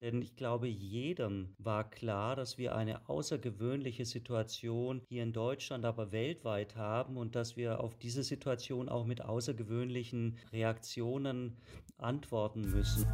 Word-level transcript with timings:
Denn 0.00 0.22
ich 0.22 0.36
glaube, 0.36 0.68
jedem 0.68 1.54
war 1.58 1.90
klar, 1.90 2.36
dass 2.36 2.56
wir 2.56 2.76
eine 2.76 3.08
außergewöhnliche 3.08 4.04
Situation 4.04 5.02
hier 5.08 5.24
in 5.24 5.32
Deutschland, 5.32 5.84
aber 5.84 6.12
weltweit 6.12 6.76
haben 6.76 7.16
und 7.16 7.34
dass 7.34 7.56
wir 7.56 7.80
auf 7.80 7.96
diese 7.96 8.22
Situation 8.22 8.88
auch 8.88 9.04
mit 9.04 9.22
außergewöhnlichen 9.22 10.38
Reaktionen 10.52 11.56
antworten 11.96 12.60
müssen. 12.60 13.06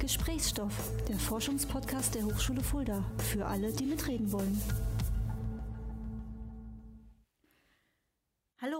Gesprächsstoff, 0.00 0.90
der 1.08 1.16
Forschungspodcast 1.16 2.16
der 2.16 2.24
Hochschule 2.24 2.62
Fulda, 2.62 3.04
für 3.18 3.46
alle, 3.46 3.72
die 3.72 3.86
mitreden 3.86 4.32
wollen. 4.32 4.60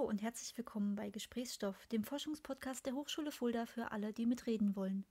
Und 0.04 0.20
herzlich 0.20 0.54
willkommen 0.58 0.96
bei 0.96 1.08
Gesprächsstoff, 1.08 1.86
dem 1.86 2.04
Forschungspodcast 2.04 2.84
der 2.84 2.92
Hochschule 2.92 3.32
Fulda 3.32 3.64
für 3.64 3.90
alle, 3.90 4.12
die 4.12 4.26
mitreden 4.26 4.76
wollen. 4.76 5.06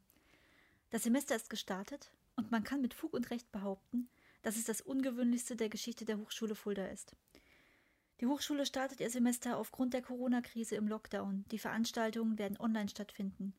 Das 0.92 1.02
Semester 1.02 1.36
ist 1.36 1.50
gestartet 1.50 2.12
und 2.36 2.52
man 2.52 2.64
kann 2.64 2.80
mit 2.80 2.94
Fug 2.94 3.14
und 3.14 3.32
Recht 3.32 3.52
behaupten, 3.52 4.08
dass 4.44 4.56
es 4.56 4.66
das 4.66 4.82
ungewöhnlichste 4.82 5.56
der 5.56 5.70
Geschichte 5.70 6.06
der 6.06 6.20
Hochschule 6.20 6.54
Fulda 6.54 6.86
ist. 6.86 7.16
Die 8.22 8.28
Hochschule 8.28 8.68
startet 8.68 9.00
ihr 9.00 9.10
Semester 9.10 9.58
aufgrund 9.58 9.96
der 9.96 10.04
Corona-Krise 10.04 10.76
im 10.76 10.88
Lockdown. 10.88 11.44
Die 11.50 11.60
Veranstaltungen 11.60 12.38
werden 12.38 12.60
online 12.60 12.88
stattfinden. 12.88 13.56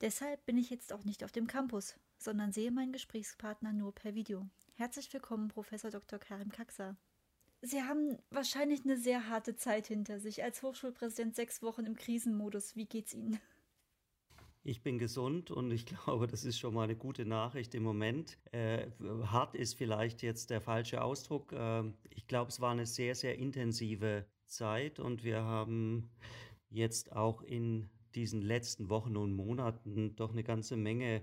Deshalb 0.00 0.44
bin 0.44 0.58
ich 0.58 0.70
jetzt 0.70 0.92
auch 0.92 1.04
nicht 1.04 1.22
auf 1.22 1.30
dem 1.30 1.46
Campus, 1.46 1.94
sondern 2.18 2.50
sehe 2.50 2.72
meinen 2.72 2.92
Gesprächspartner 2.92 3.72
nur 3.72 3.94
per 3.94 4.16
Video. 4.16 4.44
Herzlich 4.74 5.12
willkommen, 5.12 5.48
Professor 5.48 5.92
Dr. 5.92 6.18
Karim 6.18 6.50
Kaksa. 6.50 6.96
Sie 7.60 7.82
haben 7.82 8.18
wahrscheinlich 8.30 8.84
eine 8.84 8.96
sehr 8.96 9.28
harte 9.28 9.56
Zeit 9.56 9.88
hinter 9.88 10.20
sich. 10.20 10.42
Als 10.44 10.62
Hochschulpräsident 10.62 11.34
sechs 11.34 11.62
Wochen 11.62 11.86
im 11.86 11.96
Krisenmodus. 11.96 12.76
Wie 12.76 12.86
geht's 12.86 13.14
Ihnen? 13.14 13.40
Ich 14.62 14.82
bin 14.82 14.98
gesund 14.98 15.50
und 15.50 15.70
ich 15.70 15.86
glaube, 16.04 16.26
das 16.26 16.44
ist 16.44 16.58
schon 16.58 16.74
mal 16.74 16.84
eine 16.84 16.96
gute 16.96 17.24
Nachricht 17.24 17.74
im 17.74 17.82
Moment. 17.82 18.38
Äh, 18.52 18.86
hart 19.24 19.54
ist 19.54 19.74
vielleicht 19.74 20.22
jetzt 20.22 20.50
der 20.50 20.60
falsche 20.60 21.02
Ausdruck. 21.02 21.52
Äh, 21.52 21.84
ich 22.10 22.26
glaube, 22.28 22.50
es 22.50 22.60
war 22.60 22.72
eine 22.72 22.86
sehr, 22.86 23.14
sehr 23.14 23.38
intensive 23.38 24.26
Zeit 24.46 25.00
und 25.00 25.24
wir 25.24 25.42
haben 25.42 26.10
jetzt 26.70 27.12
auch 27.12 27.42
in 27.42 27.90
diesen 28.14 28.42
letzten 28.42 28.88
Wochen 28.88 29.16
und 29.16 29.32
Monaten 29.34 30.14
doch 30.16 30.32
eine 30.32 30.44
ganze 30.44 30.76
Menge 30.76 31.22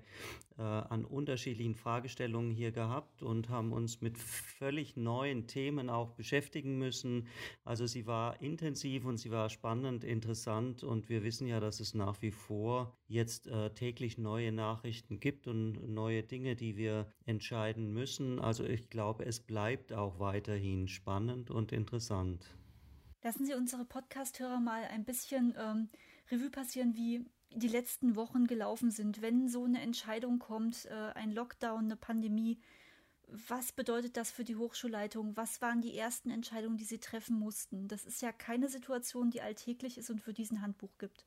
äh, 0.58 0.62
an 0.62 1.06
unterschiedlichen 1.06 1.76
Fragestellungen 1.76 2.52
hier 2.52 2.72
gehabt 2.72 3.22
und 3.22 3.50
haben 3.50 3.74
uns 3.74 4.02
mit 4.02 4.18
völlig 4.18 4.96
neuen 4.96 5.48
Themen 5.48 5.90
auch 5.90 6.12
beschäftigen 6.12 6.78
müssen. 6.78 7.28
Also 7.64 7.86
sie 7.86 8.06
war 8.08 8.42
intensiv 8.42 9.06
und 9.06 9.18
sie 9.18 9.32
war 9.32 9.50
spannend, 9.50 10.04
interessant 10.04 10.84
und 10.84 11.10
wir 11.10 11.24
wissen 11.24 11.48
ja, 11.48 11.60
dass 11.60 11.80
es 11.80 11.94
nach 11.94 12.22
wie 12.22 12.32
vor 12.32 12.98
jetzt 13.08 13.48
äh, 13.48 13.72
täglich 13.72 14.18
neue 14.18 14.52
Nachrichten 14.52 15.20
gibt 15.20 15.48
und 15.48 15.94
neue 15.94 16.24
Dinge, 16.24 16.56
die 16.56 16.78
wir 16.78 17.08
entscheiden 17.26 17.94
müssen. 17.94 18.40
Also 18.40 18.64
ich 18.64 18.90
glaube, 18.90 19.26
es 19.26 19.40
bleibt 19.40 19.94
auch 19.94 20.20
weiterhin 20.20 20.88
spannend 20.88 21.52
und 21.52 21.72
interessant. 21.72 22.56
Lassen 23.26 23.46
Sie 23.46 23.56
unsere 23.56 23.86
Podcast-Hörer 23.86 24.60
mal 24.60 24.84
ein 24.84 25.04
bisschen 25.04 25.56
ähm, 25.58 25.90
Revue 26.32 26.50
passieren, 26.50 26.96
wie 26.96 27.26
die 27.52 27.68
letzten 27.68 28.16
Wochen 28.16 28.48
gelaufen 28.48 28.92
sind. 28.92 29.22
Wenn 29.22 29.48
so 29.48 29.64
eine 29.64 29.82
Entscheidung 29.82 30.40
kommt, 30.40 30.86
äh, 30.86 31.12
ein 31.14 31.32
Lockdown, 31.32 31.86
eine 31.86 31.96
Pandemie, 31.96 32.60
was 33.28 33.72
bedeutet 33.72 34.18
das 34.18 34.32
für 34.32 34.44
die 34.44 34.56
Hochschulleitung? 34.56 35.36
Was 35.36 35.62
waren 35.62 35.82
die 35.82 35.98
ersten 35.98 36.30
Entscheidungen, 36.30 36.78
die 36.78 36.84
Sie 36.84 37.00
treffen 37.00 37.40
mussten? 37.40 37.88
Das 37.88 38.06
ist 38.06 38.22
ja 38.22 38.32
keine 38.32 38.70
Situation, 38.70 39.32
die 39.32 39.42
alltäglich 39.42 39.98
ist 39.98 40.10
und 40.10 40.22
für 40.22 40.34
diesen 40.34 40.62
Handbuch 40.62 40.98
gibt. 41.00 41.26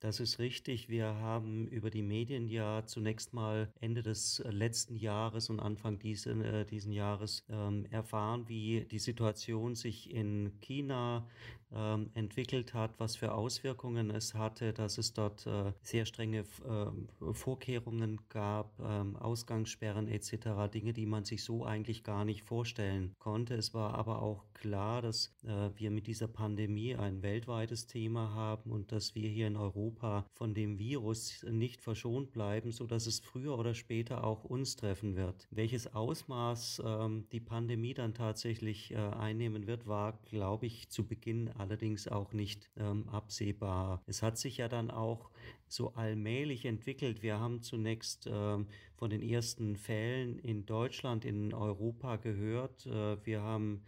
Das 0.00 0.20
ist 0.20 0.38
richtig. 0.38 0.88
Wir 0.88 1.06
haben 1.06 1.66
über 1.66 1.90
die 1.90 2.02
Medien 2.02 2.46
ja 2.46 2.86
zunächst 2.86 3.34
mal 3.34 3.72
Ende 3.80 4.02
des 4.02 4.40
letzten 4.48 4.94
Jahres 4.94 5.50
und 5.50 5.58
Anfang 5.58 5.98
diesen, 5.98 6.40
äh, 6.40 6.64
diesen 6.64 6.92
Jahres 6.92 7.44
ähm, 7.48 7.84
erfahren, 7.90 8.48
wie 8.48 8.84
die 8.84 9.00
Situation 9.00 9.74
sich 9.74 10.12
in 10.12 10.60
China 10.60 11.28
ähm, 11.74 12.10
entwickelt 12.14 12.74
hat, 12.74 12.98
was 12.98 13.16
für 13.16 13.34
Auswirkungen 13.34 14.10
es 14.10 14.34
hatte, 14.34 14.72
dass 14.72 14.98
es 14.98 15.12
dort 15.12 15.46
äh, 15.46 15.72
sehr 15.82 16.06
strenge 16.06 16.40
äh, 16.40 17.32
Vorkehrungen 17.32 18.20
gab, 18.28 18.78
ähm, 18.80 19.16
Ausgangssperren 19.16 20.08
etc., 20.08 20.70
Dinge, 20.72 20.92
die 20.92 21.06
man 21.06 21.24
sich 21.24 21.44
so 21.44 21.64
eigentlich 21.64 22.04
gar 22.04 22.24
nicht 22.24 22.42
vorstellen 22.42 23.14
konnte. 23.18 23.54
Es 23.54 23.74
war 23.74 23.94
aber 23.94 24.22
auch 24.22 24.44
klar, 24.54 25.02
dass 25.02 25.34
äh, 25.44 25.70
wir 25.74 25.90
mit 25.90 26.06
dieser 26.06 26.28
Pandemie 26.28 26.94
ein 26.94 27.22
weltweites 27.22 27.86
Thema 27.86 28.34
haben 28.34 28.70
und 28.70 28.92
dass 28.92 29.14
wir 29.14 29.28
hier 29.28 29.46
in 29.46 29.56
Europa 29.56 30.26
von 30.32 30.54
dem 30.54 30.78
Virus 30.78 31.44
nicht 31.50 31.80
verschont 31.80 32.32
bleiben, 32.32 32.72
so 32.72 32.86
dass 32.86 33.06
es 33.06 33.20
früher 33.20 33.58
oder 33.58 33.74
später 33.74 34.24
auch 34.24 34.44
uns 34.44 34.76
treffen 34.76 35.16
wird. 35.16 35.46
Welches 35.50 35.94
Ausmaß 35.94 36.82
ähm, 36.84 37.26
die 37.32 37.40
Pandemie 37.40 37.94
dann 37.94 38.14
tatsächlich 38.14 38.92
äh, 38.92 38.96
einnehmen 38.96 39.66
wird, 39.66 39.86
war, 39.86 40.18
glaube 40.24 40.66
ich, 40.66 40.88
zu 40.88 41.06
Beginn 41.06 41.50
allerdings 41.58 42.08
auch 42.08 42.32
nicht 42.32 42.70
ähm, 42.76 43.08
absehbar. 43.08 44.02
Es 44.06 44.22
hat 44.22 44.38
sich 44.38 44.58
ja 44.58 44.68
dann 44.68 44.90
auch 44.90 45.30
so 45.72 45.94
allmählich 45.94 46.64
entwickelt. 46.64 47.22
Wir 47.22 47.38
haben 47.38 47.62
zunächst 47.62 48.28
ähm, 48.30 48.66
von 48.98 49.10
den 49.10 49.22
ersten 49.22 49.76
Fällen 49.76 50.38
in 50.40 50.66
Deutschland, 50.66 51.24
in 51.24 51.54
Europa 51.54 52.16
gehört. 52.16 52.84
Äh, 52.86 53.24
wir 53.24 53.42
haben 53.42 53.84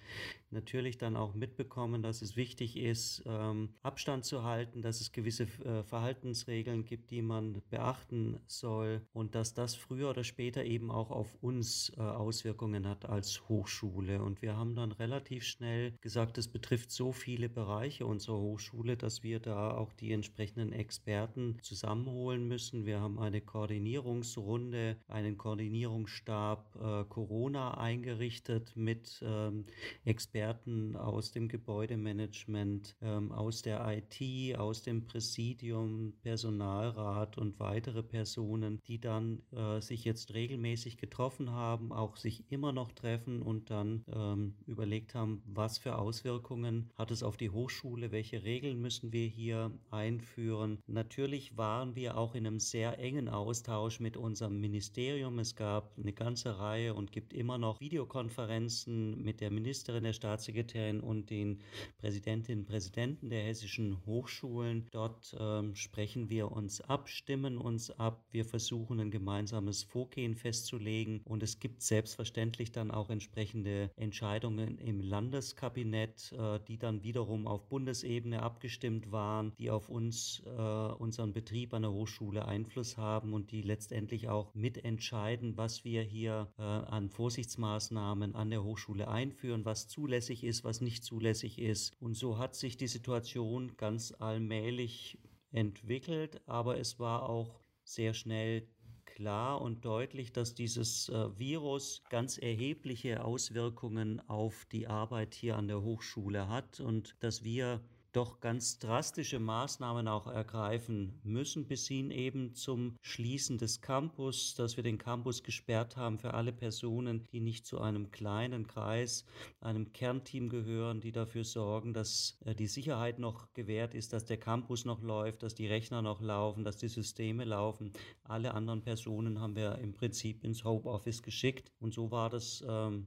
natürlich 0.50 0.98
dann 0.98 1.16
auch 1.16 1.34
mitbekommen, 1.34 2.02
dass 2.02 2.22
es 2.22 2.36
wichtig 2.36 2.76
ist, 2.76 3.22
ähm, 3.26 3.70
Abstand 3.82 4.24
zu 4.24 4.42
halten, 4.42 4.82
dass 4.82 5.00
es 5.00 5.12
gewisse 5.12 5.44
äh, 5.64 5.82
Verhaltensregeln 5.84 6.84
gibt, 6.84 7.10
die 7.10 7.22
man 7.22 7.62
beachten 7.70 8.38
soll 8.46 9.02
und 9.12 9.34
dass 9.34 9.54
das 9.54 9.74
früher 9.74 10.10
oder 10.10 10.24
später 10.24 10.64
eben 10.64 10.90
auch 10.90 11.10
auf 11.10 11.34
uns 11.40 11.92
äh, 11.96 12.00
Auswirkungen 12.00 12.86
hat 12.86 13.04
als 13.04 13.48
Hochschule. 13.48 14.22
Und 14.22 14.42
wir 14.42 14.56
haben 14.56 14.74
dann 14.74 14.92
relativ 14.92 15.44
schnell 15.44 15.92
gesagt, 16.00 16.38
es 16.38 16.48
betrifft 16.48 16.90
so 16.90 17.12
viele 17.12 17.48
Bereiche 17.48 18.06
unserer 18.06 18.38
Hochschule, 18.38 18.96
dass 18.96 19.22
wir 19.22 19.40
da 19.40 19.72
auch 19.72 19.92
die 19.92 20.12
entsprechenden 20.12 20.72
Experten 20.72 21.58
zusammenholen 21.70 22.48
müssen. 22.48 22.84
Wir 22.84 23.00
haben 23.00 23.20
eine 23.20 23.40
Koordinierungsrunde, 23.40 24.96
einen 25.06 25.38
Koordinierungsstab 25.38 26.74
äh, 26.74 27.04
Corona 27.08 27.78
eingerichtet 27.78 28.72
mit 28.74 29.22
ähm, 29.24 29.66
Experten 30.04 30.96
aus 30.96 31.30
dem 31.30 31.46
Gebäudemanagement, 31.46 32.96
ähm, 33.02 33.30
aus 33.30 33.62
der 33.62 33.86
IT, 33.86 34.58
aus 34.58 34.82
dem 34.82 35.04
Präsidium, 35.04 36.14
Personalrat 36.22 37.38
und 37.38 37.60
weitere 37.60 38.02
Personen, 38.02 38.80
die 38.88 39.00
dann 39.00 39.40
äh, 39.52 39.80
sich 39.80 40.04
jetzt 40.04 40.34
regelmäßig 40.34 40.98
getroffen 40.98 41.52
haben, 41.52 41.92
auch 41.92 42.16
sich 42.16 42.50
immer 42.50 42.72
noch 42.72 42.90
treffen 42.90 43.42
und 43.42 43.70
dann 43.70 44.04
ähm, 44.12 44.56
überlegt 44.66 45.14
haben, 45.14 45.40
was 45.46 45.78
für 45.78 45.98
Auswirkungen 45.98 46.90
hat 46.96 47.12
es 47.12 47.22
auf 47.22 47.36
die 47.36 47.50
Hochschule, 47.50 48.10
welche 48.10 48.42
Regeln 48.42 48.80
müssen 48.80 49.12
wir 49.12 49.28
hier 49.28 49.70
einführen. 49.92 50.82
Natürlich 50.88 51.56
waren 51.60 51.94
wir 51.94 52.16
auch 52.16 52.34
in 52.34 52.46
einem 52.46 52.58
sehr 52.58 52.98
engen 52.98 53.28
Austausch 53.28 54.00
mit 54.00 54.16
unserem 54.16 54.58
Ministerium. 54.62 55.38
Es 55.38 55.56
gab 55.56 55.92
eine 55.98 56.14
ganze 56.14 56.58
Reihe 56.58 56.94
und 56.94 57.12
gibt 57.12 57.34
immer 57.34 57.58
noch 57.58 57.80
Videokonferenzen 57.80 59.22
mit 59.22 59.42
der 59.42 59.50
Ministerin, 59.50 60.04
der 60.04 60.14
Staatssekretärin 60.14 61.00
und 61.00 61.28
den 61.28 61.58
Präsidentinnen 61.98 62.60
und 62.60 62.66
Präsidenten 62.66 63.28
der 63.28 63.42
hessischen 63.42 63.98
Hochschulen. 64.06 64.86
Dort 64.90 65.36
ähm, 65.38 65.74
sprechen 65.74 66.30
wir 66.30 66.50
uns 66.50 66.80
ab, 66.80 67.10
stimmen 67.10 67.58
uns 67.58 67.90
ab, 67.90 68.24
wir 68.30 68.46
versuchen 68.46 68.98
ein 68.98 69.10
gemeinsames 69.10 69.82
Vorgehen 69.82 70.36
festzulegen 70.36 71.20
und 71.26 71.42
es 71.42 71.60
gibt 71.60 71.82
selbstverständlich 71.82 72.72
dann 72.72 72.90
auch 72.90 73.10
entsprechende 73.10 73.90
Entscheidungen 73.96 74.78
im 74.78 75.02
Landeskabinett, 75.02 76.32
äh, 76.32 76.58
die 76.66 76.78
dann 76.78 77.02
wiederum 77.02 77.46
auf 77.46 77.68
Bundesebene 77.68 78.42
abgestimmt 78.42 79.12
waren, 79.12 79.52
die 79.58 79.70
auf 79.70 79.90
uns, 79.90 80.42
äh, 80.46 80.58
unseren 80.58 81.34
Betrieb 81.34 81.49
an 81.72 81.82
der 81.82 81.92
Hochschule 81.92 82.46
Einfluss 82.46 82.96
haben 82.96 83.32
und 83.34 83.50
die 83.50 83.62
letztendlich 83.62 84.28
auch 84.28 84.54
mitentscheiden, 84.54 85.56
was 85.56 85.84
wir 85.84 86.02
hier 86.02 86.52
äh, 86.58 86.62
an 86.62 87.10
Vorsichtsmaßnahmen 87.10 88.34
an 88.34 88.50
der 88.50 88.62
Hochschule 88.62 89.08
einführen, 89.08 89.64
was 89.64 89.88
zulässig 89.88 90.44
ist, 90.44 90.64
was 90.64 90.80
nicht 90.80 91.04
zulässig 91.04 91.58
ist. 91.58 92.00
Und 92.00 92.14
so 92.14 92.38
hat 92.38 92.54
sich 92.54 92.76
die 92.76 92.86
Situation 92.86 93.76
ganz 93.76 94.14
allmählich 94.18 95.18
entwickelt, 95.50 96.40
aber 96.46 96.78
es 96.78 96.98
war 96.98 97.28
auch 97.28 97.60
sehr 97.82 98.14
schnell 98.14 98.68
klar 99.04 99.60
und 99.60 99.84
deutlich, 99.84 100.32
dass 100.32 100.54
dieses 100.54 101.08
äh, 101.08 101.38
Virus 101.38 102.02
ganz 102.08 102.38
erhebliche 102.38 103.24
Auswirkungen 103.24 104.20
auf 104.28 104.66
die 104.72 104.86
Arbeit 104.86 105.34
hier 105.34 105.56
an 105.56 105.68
der 105.68 105.82
Hochschule 105.82 106.48
hat 106.48 106.80
und 106.80 107.16
dass 107.20 107.44
wir 107.44 107.82
doch 108.12 108.40
ganz 108.40 108.78
drastische 108.78 109.38
Maßnahmen 109.38 110.08
auch 110.08 110.26
ergreifen 110.26 111.20
müssen, 111.22 111.66
bis 111.66 111.86
hin 111.86 112.10
eben 112.10 112.54
zum 112.54 112.96
Schließen 113.00 113.58
des 113.58 113.80
Campus, 113.80 114.54
dass 114.54 114.76
wir 114.76 114.84
den 114.84 114.98
Campus 114.98 115.42
gesperrt 115.42 115.96
haben 115.96 116.18
für 116.18 116.34
alle 116.34 116.52
Personen, 116.52 117.24
die 117.32 117.40
nicht 117.40 117.66
zu 117.66 117.80
einem 117.80 118.10
kleinen 118.10 118.66
Kreis, 118.66 119.24
einem 119.60 119.92
Kernteam 119.92 120.48
gehören, 120.48 121.00
die 121.00 121.12
dafür 121.12 121.44
sorgen, 121.44 121.92
dass 121.92 122.38
äh, 122.44 122.54
die 122.54 122.66
Sicherheit 122.66 123.18
noch 123.18 123.52
gewährt 123.52 123.94
ist, 123.94 124.12
dass 124.12 124.24
der 124.24 124.38
Campus 124.38 124.84
noch 124.84 125.02
läuft, 125.02 125.42
dass 125.42 125.54
die 125.54 125.66
Rechner 125.66 126.02
noch 126.02 126.20
laufen, 126.20 126.64
dass 126.64 126.76
die 126.76 126.88
Systeme 126.88 127.44
laufen. 127.44 127.92
Alle 128.24 128.54
anderen 128.54 128.82
Personen 128.82 129.40
haben 129.40 129.56
wir 129.56 129.78
im 129.78 129.92
Prinzip 129.92 130.44
ins 130.44 130.64
Homeoffice 130.64 131.22
geschickt 131.22 131.72
und 131.78 131.94
so 131.94 132.10
war 132.10 132.30
das 132.30 132.64
ähm, 132.68 133.06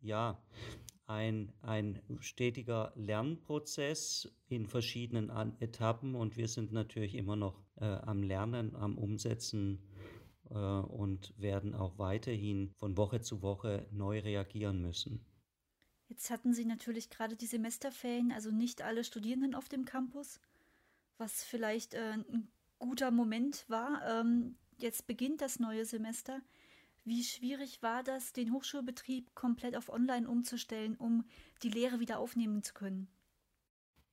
ja 0.00 0.38
ein, 1.06 1.52
ein 1.62 2.00
stetiger 2.20 2.92
Lernprozess 2.94 4.32
in 4.48 4.66
verschiedenen 4.66 5.30
Etappen 5.60 6.14
und 6.14 6.36
wir 6.36 6.48
sind 6.48 6.72
natürlich 6.72 7.14
immer 7.14 7.36
noch 7.36 7.62
äh, 7.76 7.84
am 7.84 8.22
Lernen, 8.22 8.74
am 8.76 8.96
Umsetzen 8.96 9.82
äh, 10.50 10.54
und 10.54 11.34
werden 11.38 11.74
auch 11.74 11.98
weiterhin 11.98 12.72
von 12.76 12.96
Woche 12.96 13.20
zu 13.20 13.42
Woche 13.42 13.86
neu 13.90 14.20
reagieren 14.20 14.80
müssen. 14.80 15.24
Jetzt 16.08 16.30
hatten 16.30 16.52
Sie 16.52 16.66
natürlich 16.66 17.08
gerade 17.08 17.36
die 17.36 17.46
Semesterferien, 17.46 18.32
also 18.32 18.50
nicht 18.50 18.82
alle 18.82 19.02
Studierenden 19.02 19.54
auf 19.54 19.68
dem 19.68 19.86
Campus, 19.86 20.40
was 21.16 21.42
vielleicht 21.42 21.94
äh, 21.94 22.12
ein 22.12 22.48
guter 22.78 23.10
Moment 23.10 23.64
war. 23.68 24.02
Ähm, 24.06 24.56
jetzt 24.76 25.06
beginnt 25.06 25.40
das 25.40 25.58
neue 25.58 25.86
Semester. 25.86 26.42
Wie 27.04 27.24
schwierig 27.24 27.82
war 27.82 28.04
das, 28.04 28.32
den 28.32 28.52
Hochschulbetrieb 28.52 29.34
komplett 29.34 29.76
auf 29.76 29.88
Online 29.88 30.28
umzustellen, 30.28 30.96
um 30.96 31.24
die 31.62 31.70
Lehre 31.70 31.98
wieder 31.98 32.20
aufnehmen 32.20 32.62
zu 32.62 32.74
können? 32.74 33.08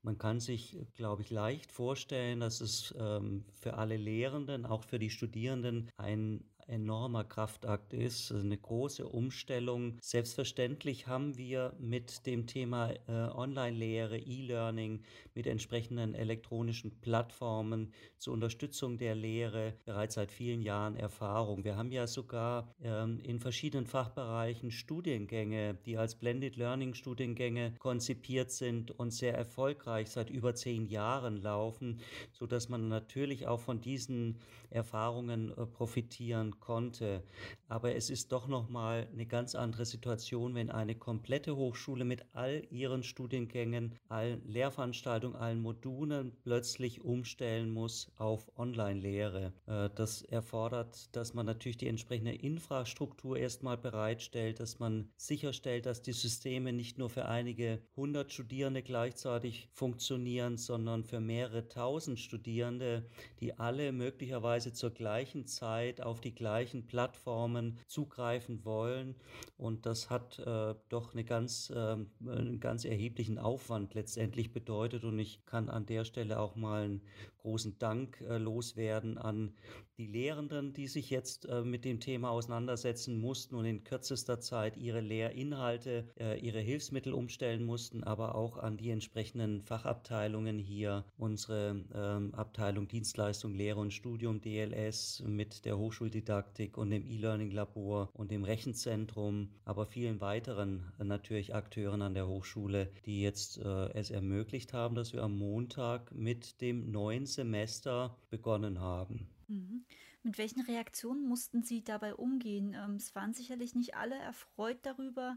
Man 0.01 0.17
kann 0.17 0.39
sich, 0.39 0.77
glaube 0.95 1.21
ich, 1.21 1.29
leicht 1.29 1.71
vorstellen, 1.71 2.39
dass 2.39 2.61
es 2.61 2.95
ähm, 2.97 3.45
für 3.53 3.75
alle 3.75 3.97
Lehrenden, 3.97 4.65
auch 4.65 4.83
für 4.83 4.97
die 4.97 5.09
Studierenden, 5.09 5.91
ein 5.97 6.49
enormer 6.69 7.23
Kraftakt 7.23 7.93
ist, 7.93 8.31
eine 8.31 8.57
große 8.57 9.07
Umstellung. 9.07 9.97
Selbstverständlich 10.01 11.07
haben 11.07 11.37
wir 11.37 11.73
mit 11.79 12.25
dem 12.25 12.47
Thema 12.47 12.91
äh, 12.91 13.11
Online-Lehre, 13.11 14.17
E-Learning, 14.17 15.01
mit 15.33 15.47
entsprechenden 15.47 16.13
elektronischen 16.13 16.99
Plattformen 17.01 17.93
zur 18.17 18.33
Unterstützung 18.33 18.97
der 18.97 19.15
Lehre 19.15 19.73
bereits 19.85 20.15
seit 20.15 20.31
vielen 20.31 20.61
Jahren 20.61 20.95
Erfahrung. 20.95 21.63
Wir 21.63 21.75
haben 21.75 21.91
ja 21.91 22.07
sogar 22.07 22.73
ähm, 22.81 23.19
in 23.23 23.39
verschiedenen 23.39 23.85
Fachbereichen 23.85 24.71
Studiengänge, 24.71 25.75
die 25.85 25.97
als 25.97 26.15
Blended 26.15 26.55
Learning 26.55 26.93
Studiengänge 26.93 27.73
konzipiert 27.79 28.51
sind 28.51 28.91
und 28.91 29.11
sehr 29.11 29.33
erfolgreich 29.33 30.11
seit 30.11 30.29
über 30.29 30.53
zehn 30.55 30.85
Jahren 30.85 31.37
laufen, 31.37 31.99
so 32.31 32.45
dass 32.45 32.69
man 32.69 32.87
natürlich 32.87 33.47
auch 33.47 33.59
von 33.59 33.81
diesen 33.81 34.39
Erfahrungen 34.69 35.51
äh, 35.51 35.65
profitieren 35.65 36.58
konnte. 36.59 37.23
Aber 37.67 37.95
es 37.95 38.09
ist 38.09 38.31
doch 38.31 38.47
noch 38.47 38.69
mal 38.69 39.07
eine 39.13 39.25
ganz 39.25 39.53
andere 39.55 39.85
Situation, 39.85 40.55
wenn 40.55 40.71
eine 40.71 40.95
komplette 40.95 41.55
Hochschule 41.55 42.03
mit 42.03 42.25
all 42.33 42.63
ihren 42.71 43.03
Studiengängen, 43.03 43.95
allen 44.07 44.41
Lehrveranstaltungen, 44.47 45.37
allen 45.37 45.61
Modulen 45.61 46.31
plötzlich 46.43 47.01
umstellen 47.01 47.69
muss 47.69 48.11
auf 48.17 48.51
Online-Lehre. 48.57 49.53
Äh, 49.67 49.89
das 49.95 50.23
erfordert, 50.23 51.15
dass 51.15 51.33
man 51.33 51.45
natürlich 51.45 51.77
die 51.77 51.87
entsprechende 51.87 52.33
Infrastruktur 52.33 53.37
erstmal 53.37 53.77
bereitstellt, 53.77 54.59
dass 54.59 54.79
man 54.79 55.09
sicherstellt, 55.15 55.85
dass 55.85 56.01
die 56.01 56.13
Systeme 56.13 56.73
nicht 56.73 56.97
nur 56.97 57.09
für 57.09 57.25
einige 57.25 57.81
hundert 57.95 58.31
Studierende 58.33 58.81
gleichzeitig 58.81 59.69
funktionieren, 59.73 60.57
sondern 60.57 61.03
für 61.03 61.19
mehrere 61.19 61.67
tausend 61.67 62.19
Studierende, 62.19 63.05
die 63.39 63.57
alle 63.59 63.91
möglicherweise 63.91 64.73
zur 64.73 64.91
gleichen 64.91 65.45
Zeit 65.45 66.01
auf 66.01 66.21
die 66.21 66.33
gleichen 66.39 66.87
Plattformen 66.87 67.77
zugreifen 67.85 68.63
wollen. 68.63 69.15
Und 69.57 69.85
das 69.85 70.09
hat 70.09 70.39
äh, 70.39 70.73
doch 70.87 71.13
eine 71.13 71.25
ganz, 71.25 71.69
äh, 71.69 71.97
einen 72.25 72.61
ganz 72.61 72.85
erheblichen 72.85 73.37
Aufwand 73.37 73.93
letztendlich 73.93 74.53
bedeutet. 74.53 75.03
Und 75.03 75.19
ich 75.19 75.45
kann 75.45 75.69
an 75.69 75.85
der 75.85 76.05
Stelle 76.05 76.39
auch 76.39 76.55
mal 76.55 76.83
einen 76.83 77.01
großen 77.39 77.77
Dank 77.77 78.21
äh, 78.21 78.37
loswerden 78.37 79.17
an 79.17 79.53
die 79.97 80.07
Lehrenden, 80.07 80.71
die 80.71 80.87
sich 80.87 81.09
jetzt 81.09 81.45
äh, 81.45 81.61
mit 81.61 81.83
dem 81.83 81.99
Thema 81.99 82.29
auseinandersetzen 82.29 83.19
mussten 83.19 83.55
und 83.55 83.65
in 83.65 83.83
kürzester 83.83 84.39
Zeit 84.39 84.77
ihre 84.77 85.01
Lehrinhalte, 85.01 86.07
äh, 86.17 86.39
ihre 86.39 86.59
Hilfsmittel 86.59 87.13
umstellen 87.13 87.65
mussten, 87.65 88.03
aber 88.03 88.35
auch 88.35 88.57
an 88.57 88.77
die 88.77 88.91
entsprechenden 88.91 89.61
Fachabteilungen 89.61 90.57
hier, 90.57 91.03
unsere 91.17 91.83
ähm, 91.93 92.33
Abteilung 92.33 92.87
Dienstleistung, 92.87 93.53
Lehre 93.53 93.81
und 93.81 93.93
Studium 93.93 94.39
DLS 94.39 95.21
mit 95.27 95.65
der 95.65 95.77
Hochschuldidaktik 95.77 96.28
Didaktik 96.29 96.77
und 96.77 96.91
dem 96.91 97.07
E-Learning-Labor 97.07 98.11
und 98.13 98.29
dem 98.29 98.43
Rechenzentrum, 98.43 99.49
aber 99.65 99.87
vielen 99.87 100.21
weiteren 100.21 100.93
äh, 100.99 101.03
natürlich 101.03 101.55
Akteuren 101.55 102.03
an 102.03 102.13
der 102.13 102.27
Hochschule, 102.27 102.91
die 103.07 103.23
jetzt 103.23 103.57
äh, 103.57 103.91
es 103.93 104.11
ermöglicht 104.11 104.71
haben, 104.71 104.93
dass 104.93 105.11
wir 105.11 105.23
am 105.23 105.35
Montag 105.35 106.11
mit 106.11 106.61
dem 106.61 106.91
neuen 106.91 107.25
Semester 107.25 108.15
begonnen 108.29 108.79
haben. 108.79 109.27
Mhm. 109.47 109.85
Mit 110.21 110.37
welchen 110.37 110.61
Reaktionen 110.61 111.27
mussten 111.27 111.63
Sie 111.63 111.83
dabei 111.83 112.13
umgehen? 112.13 112.75
Ähm, 112.79 112.97
es 112.97 113.15
waren 113.15 113.33
sicherlich 113.33 113.73
nicht 113.73 113.95
alle 113.95 114.15
erfreut 114.19 114.77
darüber, 114.83 115.35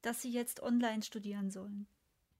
dass 0.00 0.22
Sie 0.22 0.32
jetzt 0.32 0.60
online 0.60 1.02
studieren 1.02 1.52
sollen. 1.52 1.86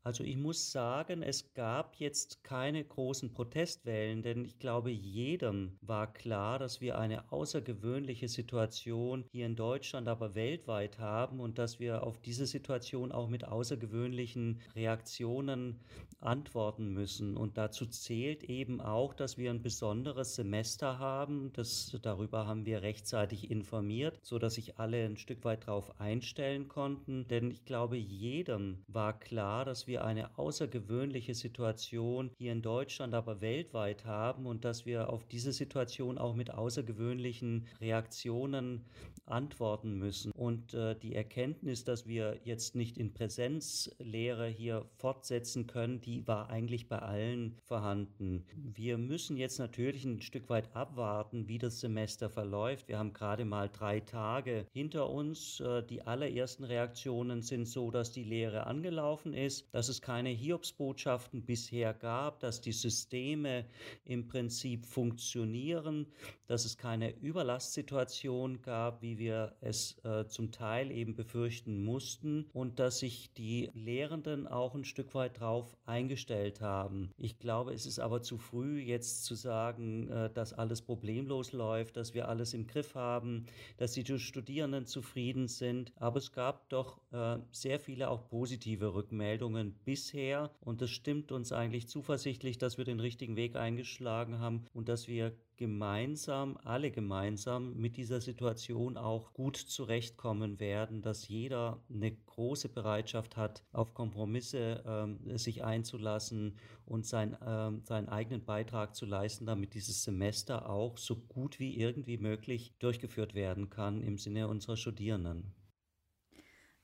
Also 0.05 0.25
ich 0.25 0.37
muss 0.37 0.73
sagen, 0.73 1.23
es 1.23 1.55
gab 1.55 1.95
jetzt 1.95 2.43
keine 2.43 2.83
großen 2.85 3.33
Protestwellen, 3.33 4.23
denn 4.23 4.45
ich 4.45 4.59
glaube, 4.59 4.91
jedem 4.91 5.79
war 5.81 6.13
klar, 6.13 6.59
dass 6.59 6.81
wir 6.81 6.99
eine 6.99 7.31
außergewöhnliche 7.31 8.27
Situation 8.27 9.25
hier 9.31 9.47
in 9.47 9.55
Deutschland, 9.55 10.09
aber 10.09 10.35
weltweit 10.35 10.99
haben 10.99 11.39
und 11.39 11.59
dass 11.59 11.79
wir 11.79 12.03
auf 12.03 12.19
diese 12.21 12.47
Situation 12.47 13.13
auch 13.13 13.29
mit 13.29 13.45
außergewöhnlichen 13.45 14.61
Reaktionen 14.75 15.79
antworten 16.23 16.93
müssen. 16.93 17.37
Und 17.37 17.59
dazu 17.59 17.87
zählt 17.87 18.45
eben 18.45 18.81
auch, 18.81 19.15
dass 19.15 19.39
wir 19.39 19.51
ein 19.51 19.63
besonderes 19.63 20.35
Semester 20.35 20.99
haben. 20.99 21.53
Das, 21.53 21.97
darüber 22.03 22.47
haben 22.47 22.67
wir 22.67 22.83
rechtzeitig 22.83 23.51
informiert, 23.51 24.19
so 24.23 24.39
dass 24.39 24.55
sich 24.55 24.79
alle 24.79 25.05
ein 25.05 25.17
Stück 25.17 25.45
weit 25.45 25.67
darauf 25.67 26.01
einstellen 26.01 26.69
konnten. 26.69 27.27
Denn 27.29 27.51
ich 27.51 27.65
glaube, 27.65 27.97
jedem 27.97 28.85
war 28.89 29.19
klar, 29.19 29.65
dass 29.65 29.87
wir 29.87 30.05
eine 30.05 30.39
außergewöhnliche 30.39 31.35
Situation 31.35 32.31
hier 32.39 32.53
in 32.53 32.63
Deutschland, 32.63 33.15
aber 33.15 33.41
weltweit 33.41 34.05
haben 34.05 34.47
und 34.47 34.65
dass 34.65 34.87
wir 34.87 35.11
auf 35.11 35.27
diese 35.27 35.53
Situation 35.53 36.19
auch 36.19 36.35
mit 36.35 36.53
außergewöhnlichen 36.53 37.67
Reaktionen 37.81 38.85
antworten 39.27 39.95
müssen. 39.99 40.33
Und 40.33 40.75
äh, 40.75 40.95
die 40.99 41.15
Erkenntnis, 41.15 41.85
dass 41.85 42.07
wir 42.07 42.41
jetzt 42.45 42.75
nicht 42.75 42.99
in 42.99 43.13
Präsenzlehre 43.13 44.49
hier 44.49 44.87
fortsetzen 44.97 45.67
können, 45.67 46.01
die 46.01 46.27
war 46.27 46.51
eigentlich 46.51 46.89
bei 46.89 46.99
allen 46.99 47.57
vorhanden. 47.63 48.45
Wir 48.57 48.99
müssen 48.99 49.37
jetzt 49.37 49.59
natürlich 49.59 50.05
ein 50.05 50.21
Stück 50.21 50.49
weit 50.49 50.75
abwarten, 50.75 51.49
wie 51.49 51.59
das 51.59 51.81
Semester 51.81 52.29
verläuft. 52.29 52.89
Wir 52.89 52.99
haben 52.99 53.13
gerade 53.13 53.45
mal 53.45 53.69
drei 53.69 54.01
Tage 54.01 54.67
hinter 54.73 55.09
uns. 55.11 55.61
Äh, 55.61 55.83
die 55.83 56.03
allerersten 56.03 56.65
Reaktionen 56.65 57.43
sind 57.43 57.67
so, 57.67 57.91
dass 57.91 58.13
die 58.13 58.25
Lehre 58.25 58.67
angelaufen 58.67 59.35
ist, 59.35 59.73
dass 59.73 59.89
es 59.89 60.03
keine 60.03 60.31
Hiobsbotschaften 60.31 61.45
bisher 61.45 61.95
gab, 61.95 62.41
dass 62.41 62.61
die 62.61 62.73
Systeme 62.73 63.65
im 64.05 64.27
Prinzip 64.27 64.87
funktionieren, 64.87 66.07
dass 66.47 66.65
es 66.65 66.77
keine 66.77 67.15
Überlastsituation 67.17 68.63
gab, 68.63 69.03
wie 69.03 69.12
wir 69.19 69.55
es 69.61 69.99
äh, 70.05 70.27
zum 70.27 70.51
Teil 70.53 70.91
eben 70.91 71.15
befürchten 71.15 71.85
mussten 71.85 72.47
und 72.53 72.79
dass 72.79 72.99
sich 72.99 73.33
die 73.35 73.71
Lehrenden 73.75 74.47
auch 74.47 74.75
ein 74.75 74.85
Stück 74.85 75.15
weit 75.15 75.41
drauf 75.41 75.77
eingestellt 75.87 76.61
haben. 76.61 77.11
Ich 77.17 77.39
glaube, 77.39 77.73
es 77.73 77.87
ist 77.87 77.99
aber 77.99 78.23
zu 78.23 78.39
früh 78.39 78.81
jetzt 78.81 79.25
zu 79.25 79.35
sagen, 79.35 80.09
äh, 80.11 80.31
dass 80.33 80.53
alles 80.53 80.83
problemlos 80.83 81.53
läuft, 81.53 81.97
dass 81.97 82.15
wir 82.15 82.29
alles 82.29 82.55
im 82.55 82.67
Griff 82.67 82.95
haben, 82.95 83.47
dass 83.77 83.93
die 83.93 84.19
Studierenden 84.19 84.87
zufrieden 84.87 85.49
sind. 85.49 85.93
Aber 85.97 86.19
es 86.19 86.33
gab 86.33 86.69
doch 86.69 87.01
äh, 87.13 87.39
sehr 87.51 87.81
viele 87.81 88.11
auch 88.11 88.29
positive 88.29 88.95
Rückmeldungen 88.95 89.75
bisher 89.85 90.51
und 90.61 90.81
das 90.81 90.91
stimmt 90.91 91.33
uns 91.33 91.53
eigentlich 91.53 91.89
zuversichtlich, 91.89 92.59
dass 92.59 92.79
wir 92.79 92.85
den 92.85 93.01
richtigen 93.01 93.37
Weg 93.37 93.57
eingeschlagen 93.57 94.39
haben 94.39 94.65
und 94.75 94.89
dass 94.89 95.09
wir 95.09 95.33
gemeinsam, 95.63 96.59
alle 96.65 96.91
gemeinsam 96.91 97.77
mit 97.77 97.97
dieser 97.97 98.21
Situation 98.21 98.97
auch 98.97 99.33
gut 99.33 99.57
zurechtkommen 99.57 100.59
werden, 100.59 101.03
dass 101.03 101.29
jeder 101.29 101.81
eine 101.89 102.11
große 102.11 102.69
Bereitschaft 102.69 103.37
hat, 103.37 103.63
auf 103.71 103.95
Kompromisse 103.95 104.83
ähm, 104.85 105.39
sich 105.39 105.63
einzulassen 105.63 106.59
und 106.85 107.07
sein, 107.07 107.37
ähm, 107.47 107.85
seinen 107.85 108.09
eigenen 108.09 108.45
Beitrag 108.45 108.97
zu 108.97 109.07
leisten, 109.07 109.47
damit 109.47 109.75
dieses 109.75 110.03
Semester 110.03 110.69
auch 110.69 110.99
so 110.99 111.15
gut 111.15 111.61
wie 111.61 111.79
irgendwie 111.79 112.19
möglich 112.19 112.75
durchgeführt 112.81 113.35
werden 113.35 113.71
kann 113.71 114.03
im 114.03 114.19
Sinne 114.19 114.49
unserer 114.49 114.77
Studierenden. 114.77 115.55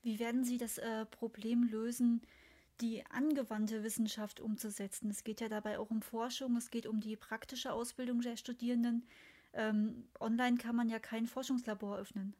Wie 0.03 0.21
werden 0.21 0.45
Sie 0.45 0.57
das 0.57 0.79
äh, 0.79 1.05
Problem 1.07 1.65
lösen, 1.65 2.23
die 2.81 3.05
angewandte 3.07 3.83
Wissenschaft 3.83 4.41
umzusetzen. 4.41 5.11
Es 5.11 5.25
geht 5.25 5.41
ja 5.41 5.49
dabei 5.49 5.79
auch 5.79 5.91
um 5.91 6.03
Forschung, 6.03 6.57
es 6.57 6.71
geht 6.71 6.87
um 6.87 7.01
die 7.01 7.17
praktische 7.17 7.73
Ausbildung 7.73 8.21
der 8.21 8.37
Studierenden. 8.37 9.07
Ähm, 9.53 10.05
online 10.21 10.59
kann 10.59 10.77
man 10.77 10.89
ja 10.89 10.99
kein 10.99 11.27
Forschungslabor 11.27 11.99
öffnen. 11.99 12.35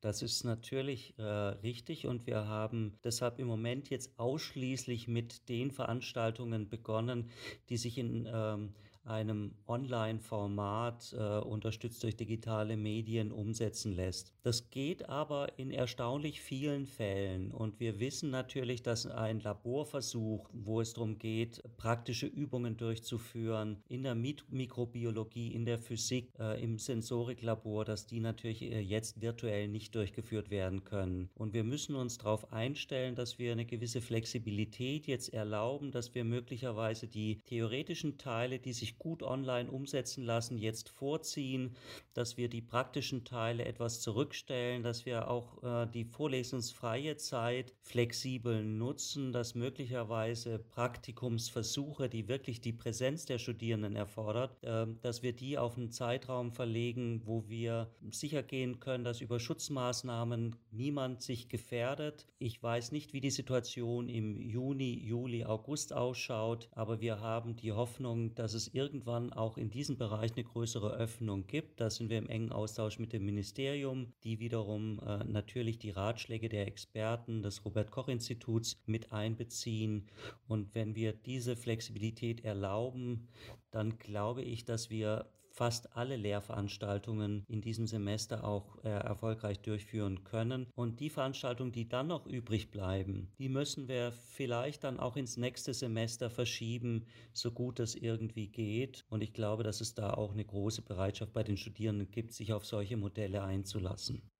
Das 0.00 0.22
ist 0.22 0.44
natürlich 0.44 1.18
äh, 1.18 1.22
richtig 1.22 2.06
und 2.06 2.26
wir 2.26 2.46
haben 2.46 2.98
deshalb 3.02 3.38
im 3.38 3.46
Moment 3.48 3.90
jetzt 3.90 4.18
ausschließlich 4.18 5.08
mit 5.08 5.48
den 5.48 5.70
Veranstaltungen 5.70 6.68
begonnen, 6.68 7.30
die 7.70 7.76
sich 7.76 7.98
in 7.98 8.28
ähm, 8.32 8.74
einem 9.06 9.52
Online-Format, 9.66 11.14
äh, 11.18 11.38
unterstützt 11.38 12.02
durch 12.02 12.16
digitale 12.16 12.76
Medien, 12.76 13.32
umsetzen 13.32 13.92
lässt. 13.92 14.32
Das 14.42 14.70
geht 14.70 15.08
aber 15.08 15.58
in 15.58 15.70
erstaunlich 15.70 16.40
vielen 16.40 16.86
Fällen. 16.86 17.52
Und 17.52 17.80
wir 17.80 18.00
wissen 18.00 18.30
natürlich, 18.30 18.82
dass 18.82 19.06
ein 19.06 19.40
Laborversuch, 19.40 20.48
wo 20.52 20.80
es 20.80 20.92
darum 20.92 21.18
geht, 21.18 21.62
praktische 21.76 22.26
Übungen 22.26 22.76
durchzuführen, 22.76 23.82
in 23.88 24.02
der 24.02 24.14
Mikrobiologie, 24.14 25.54
in 25.54 25.64
der 25.64 25.78
Physik, 25.78 26.32
äh, 26.38 26.62
im 26.62 26.78
Sensoriklabor, 26.78 27.84
dass 27.84 28.06
die 28.06 28.20
natürlich 28.20 28.62
äh, 28.62 28.80
jetzt 28.80 29.20
virtuell 29.20 29.68
nicht 29.68 29.94
durchgeführt 29.94 30.50
werden 30.50 30.84
können. 30.84 31.30
Und 31.34 31.54
wir 31.54 31.64
müssen 31.64 31.94
uns 31.94 32.18
darauf 32.18 32.52
einstellen, 32.52 33.14
dass 33.14 33.38
wir 33.38 33.52
eine 33.52 33.66
gewisse 33.66 34.00
Flexibilität 34.00 35.06
jetzt 35.06 35.32
erlauben, 35.32 35.90
dass 35.90 36.14
wir 36.14 36.24
möglicherweise 36.24 37.06
die 37.06 37.40
theoretischen 37.44 38.18
Teile, 38.18 38.58
die 38.58 38.72
sich 38.72 38.95
gut 38.98 39.22
online 39.22 39.70
umsetzen 39.70 40.24
lassen, 40.24 40.58
jetzt 40.58 40.88
vorziehen, 40.88 41.76
dass 42.14 42.36
wir 42.36 42.48
die 42.48 42.62
praktischen 42.62 43.24
Teile 43.24 43.64
etwas 43.64 44.00
zurückstellen, 44.00 44.82
dass 44.82 45.06
wir 45.06 45.30
auch 45.30 45.62
äh, 45.62 45.86
die 45.86 46.04
vorlesungsfreie 46.04 47.16
Zeit 47.16 47.74
flexibel 47.82 48.64
nutzen, 48.64 49.32
dass 49.32 49.54
möglicherweise 49.54 50.58
Praktikumsversuche, 50.58 52.08
die 52.08 52.28
wirklich 52.28 52.60
die 52.60 52.72
Präsenz 52.72 53.26
der 53.26 53.38
Studierenden 53.38 53.96
erfordert, 53.96 54.62
äh, 54.62 54.86
dass 55.02 55.22
wir 55.22 55.34
die 55.34 55.58
auf 55.58 55.76
einen 55.76 55.90
Zeitraum 55.90 56.52
verlegen, 56.52 57.22
wo 57.24 57.48
wir 57.48 57.90
sicher 58.10 58.42
gehen 58.42 58.80
können, 58.80 59.04
dass 59.04 59.20
über 59.20 59.38
Schutzmaßnahmen 59.38 60.56
niemand 60.70 61.22
sich 61.22 61.48
gefährdet. 61.48 62.26
Ich 62.38 62.62
weiß 62.62 62.92
nicht, 62.92 63.12
wie 63.12 63.20
die 63.20 63.30
Situation 63.30 64.08
im 64.08 64.40
Juni, 64.40 64.98
Juli, 64.98 65.44
August 65.44 65.92
ausschaut, 65.92 66.68
aber 66.72 67.00
wir 67.00 67.20
haben 67.20 67.56
die 67.56 67.72
Hoffnung, 67.72 68.34
dass 68.34 68.54
es 68.54 68.68
irgendwie 68.68 68.85
irgendwann 68.86 69.32
auch 69.32 69.58
in 69.58 69.68
diesem 69.68 69.96
Bereich 69.98 70.32
eine 70.34 70.44
größere 70.44 70.94
Öffnung 70.94 71.48
gibt. 71.48 71.80
Da 71.80 71.90
sind 71.90 72.08
wir 72.08 72.18
im 72.18 72.28
engen 72.28 72.52
Austausch 72.52 73.00
mit 73.00 73.12
dem 73.12 73.24
Ministerium, 73.24 74.12
die 74.22 74.38
wiederum 74.38 75.00
äh, 75.00 75.24
natürlich 75.24 75.78
die 75.78 75.90
Ratschläge 75.90 76.48
der 76.48 76.68
Experten 76.68 77.42
des 77.42 77.64
Robert 77.64 77.90
Koch 77.90 78.06
Instituts 78.06 78.80
mit 78.86 79.10
einbeziehen. 79.10 80.06
Und 80.46 80.72
wenn 80.74 80.94
wir 80.94 81.12
diese 81.12 81.56
Flexibilität 81.56 82.44
erlauben, 82.44 83.26
dann 83.72 83.98
glaube 83.98 84.42
ich, 84.42 84.64
dass 84.64 84.88
wir 84.88 85.26
fast 85.56 85.96
alle 85.96 86.16
Lehrveranstaltungen 86.16 87.44
in 87.48 87.62
diesem 87.62 87.86
Semester 87.86 88.44
auch 88.44 88.84
äh, 88.84 88.90
erfolgreich 88.90 89.60
durchführen 89.60 90.22
können. 90.22 90.66
Und 90.74 91.00
die 91.00 91.08
Veranstaltungen, 91.08 91.72
die 91.72 91.88
dann 91.88 92.08
noch 92.08 92.26
übrig 92.26 92.70
bleiben, 92.70 93.32
die 93.38 93.48
müssen 93.48 93.88
wir 93.88 94.12
vielleicht 94.12 94.84
dann 94.84 95.00
auch 95.00 95.16
ins 95.16 95.38
nächste 95.38 95.72
Semester 95.72 96.28
verschieben, 96.28 97.06
so 97.32 97.50
gut 97.52 97.80
es 97.80 97.94
irgendwie 97.94 98.48
geht. 98.48 99.06
Und 99.08 99.22
ich 99.22 99.32
glaube, 99.32 99.62
dass 99.62 99.80
es 99.80 99.94
da 99.94 100.12
auch 100.12 100.32
eine 100.32 100.44
große 100.44 100.82
Bereitschaft 100.82 101.32
bei 101.32 101.42
den 101.42 101.56
Studierenden 101.56 102.10
gibt, 102.10 102.34
sich 102.34 102.52
auf 102.52 102.66
solche 102.66 102.98
Modelle 102.98 103.42
einzulassen. 103.42 104.30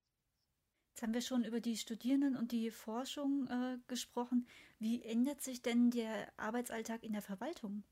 Jetzt 0.90 1.02
haben 1.02 1.14
wir 1.14 1.22
schon 1.22 1.44
über 1.44 1.60
die 1.60 1.76
Studierenden 1.76 2.36
und 2.36 2.52
die 2.52 2.70
Forschung 2.70 3.48
äh, 3.48 3.78
gesprochen. 3.86 4.46
Wie 4.78 5.02
ändert 5.02 5.40
sich 5.40 5.62
denn 5.62 5.90
der 5.90 6.28
Arbeitsalltag 6.36 7.02
in 7.02 7.12
der 7.12 7.22
Verwaltung? 7.22 7.84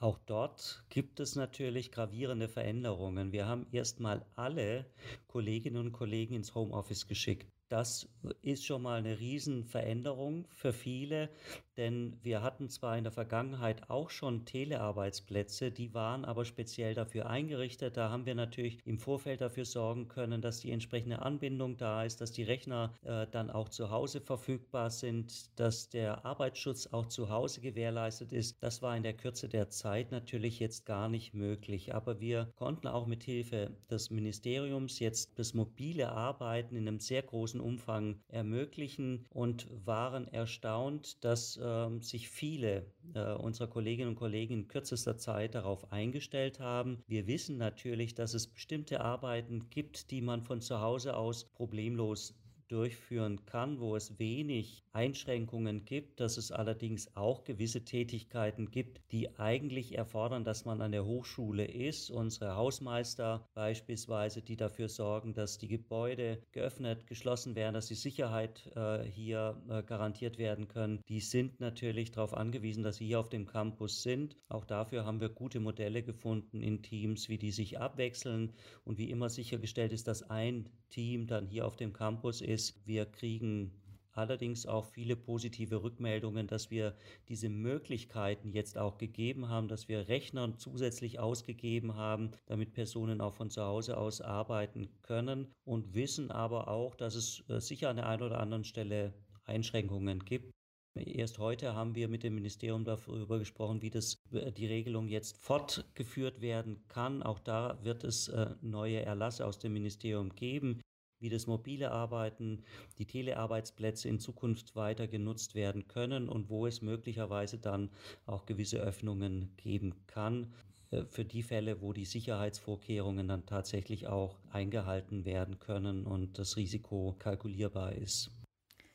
Auch 0.00 0.18
dort 0.26 0.84
gibt 0.90 1.18
es 1.18 1.34
natürlich 1.34 1.90
gravierende 1.90 2.48
Veränderungen. 2.48 3.32
Wir 3.32 3.46
haben 3.46 3.66
erstmal 3.72 4.24
alle 4.36 4.86
Kolleginnen 5.26 5.76
und 5.76 5.92
Kollegen 5.92 6.34
ins 6.34 6.54
Homeoffice 6.54 7.08
geschickt. 7.08 7.52
Das 7.68 8.08
ist 8.40 8.64
schon 8.64 8.82
mal 8.82 8.98
eine 8.98 9.18
Riesenveränderung 9.18 10.46
für 10.54 10.72
viele, 10.72 11.28
denn 11.76 12.16
wir 12.22 12.42
hatten 12.42 12.68
zwar 12.68 12.98
in 12.98 13.04
der 13.04 13.12
Vergangenheit 13.12 13.88
auch 13.88 14.10
schon 14.10 14.44
Telearbeitsplätze, 14.44 15.70
die 15.70 15.94
waren 15.94 16.24
aber 16.24 16.44
speziell 16.44 16.94
dafür 16.94 17.30
eingerichtet. 17.30 17.96
Da 17.96 18.10
haben 18.10 18.26
wir 18.26 18.34
natürlich 18.34 18.78
im 18.84 18.98
Vorfeld 18.98 19.42
dafür 19.42 19.64
sorgen 19.64 20.08
können, 20.08 20.40
dass 20.40 20.60
die 20.60 20.72
entsprechende 20.72 21.22
Anbindung 21.22 21.76
da 21.76 22.04
ist, 22.04 22.20
dass 22.20 22.32
die 22.32 22.42
Rechner 22.42 22.94
äh, 23.04 23.26
dann 23.30 23.50
auch 23.50 23.68
zu 23.68 23.90
Hause 23.90 24.20
verfügbar 24.20 24.90
sind, 24.90 25.58
dass 25.60 25.88
der 25.88 26.24
Arbeitsschutz 26.24 26.88
auch 26.88 27.06
zu 27.06 27.28
Hause 27.28 27.60
gewährleistet 27.60 28.32
ist. 28.32 28.56
Das 28.60 28.82
war 28.82 28.96
in 28.96 29.04
der 29.04 29.14
Kürze 29.14 29.48
der 29.48 29.68
Zeit 29.68 30.10
natürlich 30.10 30.58
jetzt 30.58 30.84
gar 30.84 31.08
nicht 31.08 31.32
möglich, 31.32 31.94
aber 31.94 32.18
wir 32.18 32.50
konnten 32.56 32.88
auch 32.88 33.06
mit 33.06 33.22
Hilfe 33.22 33.70
des 33.88 34.10
Ministeriums 34.10 34.98
jetzt 34.98 35.38
das 35.38 35.54
mobile 35.54 36.10
Arbeiten 36.10 36.74
in 36.74 36.88
einem 36.88 36.98
sehr 36.98 37.22
großen 37.22 37.57
großen 37.58 37.60
Umfang 37.60 38.20
ermöglichen 38.28 39.26
und 39.30 39.66
waren 39.84 40.28
erstaunt, 40.28 41.24
dass 41.24 41.56
äh, 41.56 41.88
sich 42.00 42.28
viele 42.28 42.86
äh, 43.14 43.32
unserer 43.34 43.68
Kolleginnen 43.68 44.10
und 44.10 44.16
Kollegen 44.16 44.54
in 44.54 44.68
kürzester 44.68 45.16
Zeit 45.16 45.54
darauf 45.54 45.92
eingestellt 45.92 46.60
haben. 46.60 47.02
Wir 47.06 47.26
wissen 47.26 47.58
natürlich, 47.58 48.14
dass 48.14 48.34
es 48.34 48.46
bestimmte 48.46 49.00
Arbeiten 49.00 49.68
gibt, 49.70 50.10
die 50.10 50.20
man 50.20 50.42
von 50.42 50.60
zu 50.60 50.80
Hause 50.80 51.16
aus 51.16 51.44
problemlos 51.44 52.34
durchführen 52.68 53.44
kann, 53.46 53.80
wo 53.80 53.96
es 53.96 54.18
wenig 54.18 54.84
Einschränkungen 54.92 55.84
gibt, 55.84 56.20
dass 56.20 56.36
es 56.36 56.52
allerdings 56.52 57.16
auch 57.16 57.44
gewisse 57.44 57.84
Tätigkeiten 57.84 58.70
gibt, 58.70 59.00
die 59.10 59.38
eigentlich 59.38 59.96
erfordern, 59.96 60.44
dass 60.44 60.64
man 60.64 60.80
an 60.80 60.92
der 60.92 61.04
Hochschule 61.04 61.64
ist. 61.64 62.10
Unsere 62.10 62.56
Hausmeister 62.56 63.48
beispielsweise, 63.54 64.42
die 64.42 64.56
dafür 64.56 64.88
sorgen, 64.88 65.34
dass 65.34 65.58
die 65.58 65.68
Gebäude 65.68 66.42
geöffnet, 66.52 67.06
geschlossen 67.06 67.54
werden, 67.54 67.74
dass 67.74 67.86
die 67.86 67.94
Sicherheit 67.94 68.70
äh, 68.74 69.02
hier 69.04 69.62
äh, 69.68 69.82
garantiert 69.82 70.38
werden 70.38 70.68
können, 70.68 71.00
die 71.08 71.20
sind 71.20 71.60
natürlich 71.60 72.10
darauf 72.10 72.34
angewiesen, 72.34 72.82
dass 72.82 72.96
sie 72.96 73.06
hier 73.06 73.20
auf 73.20 73.28
dem 73.28 73.46
Campus 73.46 74.02
sind. 74.02 74.36
Auch 74.48 74.64
dafür 74.64 75.04
haben 75.04 75.20
wir 75.20 75.28
gute 75.28 75.60
Modelle 75.60 76.02
gefunden 76.02 76.60
in 76.60 76.82
Teams, 76.82 77.28
wie 77.28 77.38
die 77.38 77.52
sich 77.52 77.78
abwechseln 77.80 78.52
und 78.84 78.98
wie 78.98 79.10
immer 79.10 79.28
sichergestellt 79.28 79.92
ist, 79.92 80.08
dass 80.08 80.28
ein 80.28 80.68
Team 80.90 81.26
dann 81.26 81.46
hier 81.46 81.66
auf 81.66 81.76
dem 81.76 81.92
Campus 81.92 82.40
ist. 82.40 82.57
Wir 82.84 83.06
kriegen 83.06 83.72
allerdings 84.18 84.66
auch 84.66 84.84
viele 84.86 85.16
positive 85.16 85.82
Rückmeldungen, 85.82 86.48
dass 86.48 86.70
wir 86.70 86.94
diese 87.28 87.48
Möglichkeiten 87.48 88.50
jetzt 88.50 88.76
auch 88.76 88.98
gegeben 88.98 89.48
haben, 89.48 89.68
dass 89.68 89.88
wir 89.88 90.08
Rechner 90.08 90.56
zusätzlich 90.58 91.20
ausgegeben 91.20 91.94
haben, 91.94 92.32
damit 92.46 92.74
Personen 92.74 93.20
auch 93.20 93.34
von 93.34 93.50
zu 93.50 93.62
Hause 93.62 93.96
aus 93.96 94.20
arbeiten 94.20 94.88
können 95.02 95.46
und 95.64 95.94
wissen 95.94 96.30
aber 96.30 96.68
auch, 96.68 96.96
dass 96.96 97.14
es 97.14 97.44
äh, 97.48 97.60
sicher 97.60 97.90
an 97.90 97.96
der 97.96 98.06
einen 98.06 98.22
oder 98.22 98.40
anderen 98.40 98.64
Stelle 98.64 99.14
Einschränkungen 99.44 100.24
gibt. 100.24 100.52
Erst 100.94 101.38
heute 101.38 101.74
haben 101.74 101.94
wir 101.94 102.08
mit 102.08 102.24
dem 102.24 102.34
Ministerium 102.34 102.84
darüber 102.84 103.38
gesprochen, 103.38 103.82
wie 103.82 103.90
das, 103.90 104.16
äh, 104.32 104.50
die 104.50 104.66
Regelung 104.66 105.06
jetzt 105.06 105.38
fortgeführt 105.38 106.40
werden 106.40 106.82
kann. 106.88 107.22
Auch 107.22 107.38
da 107.38 107.78
wird 107.84 108.02
es 108.02 108.28
äh, 108.28 108.50
neue 108.62 109.02
Erlasse 109.02 109.46
aus 109.46 109.60
dem 109.60 109.74
Ministerium 109.74 110.34
geben, 110.34 110.80
wie 111.20 111.28
das 111.28 111.46
mobile 111.46 111.90
Arbeiten, 111.90 112.62
die 112.98 113.06
Telearbeitsplätze 113.06 114.08
in 114.08 114.18
Zukunft 114.18 114.76
weiter 114.76 115.08
genutzt 115.08 115.54
werden 115.54 115.88
können 115.88 116.28
und 116.28 116.48
wo 116.48 116.66
es 116.66 116.82
möglicherweise 116.82 117.58
dann 117.58 117.90
auch 118.26 118.46
gewisse 118.46 118.78
Öffnungen 118.78 119.52
geben 119.56 119.94
kann 120.06 120.52
äh, 120.90 121.04
für 121.04 121.24
die 121.24 121.42
Fälle, 121.42 121.80
wo 121.80 121.92
die 121.92 122.04
Sicherheitsvorkehrungen 122.04 123.28
dann 123.28 123.46
tatsächlich 123.46 124.06
auch 124.06 124.38
eingehalten 124.50 125.24
werden 125.24 125.58
können 125.58 126.06
und 126.06 126.38
das 126.38 126.56
Risiko 126.56 127.16
kalkulierbar 127.18 127.92
ist. 127.92 128.30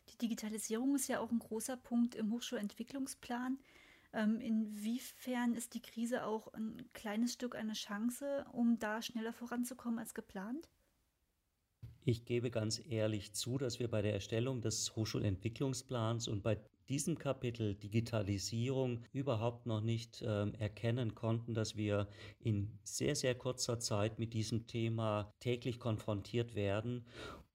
Die 0.10 0.18
Digitalisierung 0.18 0.96
ist 0.96 1.08
ja 1.08 1.20
auch 1.20 1.32
ein 1.32 1.40
großer 1.40 1.78
Punkt 1.78 2.16
im 2.16 2.32
Hochschulentwicklungsplan. 2.32 3.58
Ähm, 4.14 4.40
inwiefern 4.42 5.56
ist 5.56 5.74
die 5.74 5.82
Krise 5.82 6.26
auch 6.26 6.54
ein 6.54 6.88
kleines 6.94 7.34
Stück 7.34 7.56
eine 7.56 7.74
Chance, 7.74 8.46
um 8.52 8.78
da 8.78 9.02
schneller 9.02 9.34
voranzukommen 9.34 9.98
als 9.98 10.14
geplant? 10.14 10.70
Ich 12.06 12.26
gebe 12.26 12.52
ganz 12.52 12.82
ehrlich 12.90 13.34
zu, 13.34 13.58
dass 13.58 13.80
wir 13.80 13.90
bei 13.90 14.02
der 14.02 14.14
Erstellung 14.14 14.62
des 14.62 14.94
Hochschulentwicklungsplans 14.96 16.28
und 16.28 16.44
bei 16.44 16.60
diesem 16.90 17.18
Kapitel 17.18 17.76
Digitalisierung 17.76 19.06
überhaupt 19.14 19.66
noch 19.66 19.80
nicht 19.80 20.22
äh, 20.22 20.50
erkennen 20.60 21.16
konnten, 21.16 21.54
dass 21.54 21.78
wir 21.78 22.10
in 22.40 22.78
sehr, 22.84 23.16
sehr 23.16 23.36
kurzer 23.36 23.80
Zeit 23.80 24.20
mit 24.20 24.34
diesem 24.34 24.68
Thema 24.68 25.34
täglich 25.40 25.80
konfrontiert 25.80 26.56
werden. 26.56 27.06